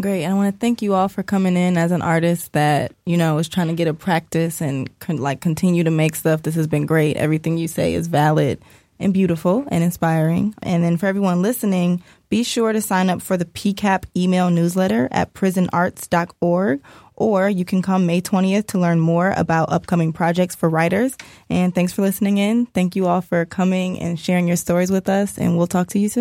Great. 0.00 0.24
And 0.24 0.32
I 0.32 0.36
want 0.36 0.54
to 0.54 0.58
thank 0.58 0.80
you 0.80 0.94
all 0.94 1.08
for 1.08 1.22
coming 1.22 1.54
in 1.54 1.76
as 1.76 1.92
an 1.92 2.00
artist 2.00 2.52
that, 2.54 2.92
you 3.04 3.18
know, 3.18 3.36
is 3.36 3.48
trying 3.48 3.68
to 3.68 3.74
get 3.74 3.88
a 3.88 3.94
practice 3.94 4.62
and 4.62 4.98
con- 5.00 5.18
like 5.18 5.42
continue 5.42 5.84
to 5.84 5.90
make 5.90 6.14
stuff. 6.14 6.42
This 6.42 6.54
has 6.54 6.66
been 6.66 6.86
great. 6.86 7.18
Everything 7.18 7.58
you 7.58 7.68
say 7.68 7.92
is 7.92 8.06
valid 8.06 8.62
and 8.98 9.12
beautiful 9.12 9.66
and 9.68 9.84
inspiring. 9.84 10.54
And 10.62 10.82
then 10.82 10.96
for 10.96 11.06
everyone 11.06 11.42
listening, 11.42 12.02
be 12.30 12.42
sure 12.42 12.72
to 12.72 12.80
sign 12.80 13.10
up 13.10 13.20
for 13.20 13.36
the 13.36 13.44
PCAP 13.44 14.04
email 14.16 14.48
newsletter 14.48 15.08
at 15.10 15.34
prisonarts.org 15.34 16.80
or 17.16 17.48
you 17.48 17.64
can 17.64 17.82
come 17.82 18.06
May 18.06 18.20
20th 18.20 18.68
to 18.68 18.78
learn 18.78 19.00
more 19.00 19.32
about 19.36 19.72
upcoming 19.72 20.12
projects 20.12 20.54
for 20.54 20.68
writers. 20.68 21.16
And 21.48 21.74
thanks 21.74 21.92
for 21.92 22.02
listening 22.02 22.38
in. 22.38 22.66
Thank 22.66 22.96
you 22.96 23.06
all 23.06 23.20
for 23.20 23.44
coming 23.44 23.98
and 24.00 24.18
sharing 24.18 24.46
your 24.46 24.56
stories 24.56 24.90
with 24.90 25.08
us, 25.08 25.38
and 25.38 25.56
we'll 25.56 25.66
talk 25.66 25.88
to 25.88 25.98
you 25.98 26.08
soon. 26.08 26.20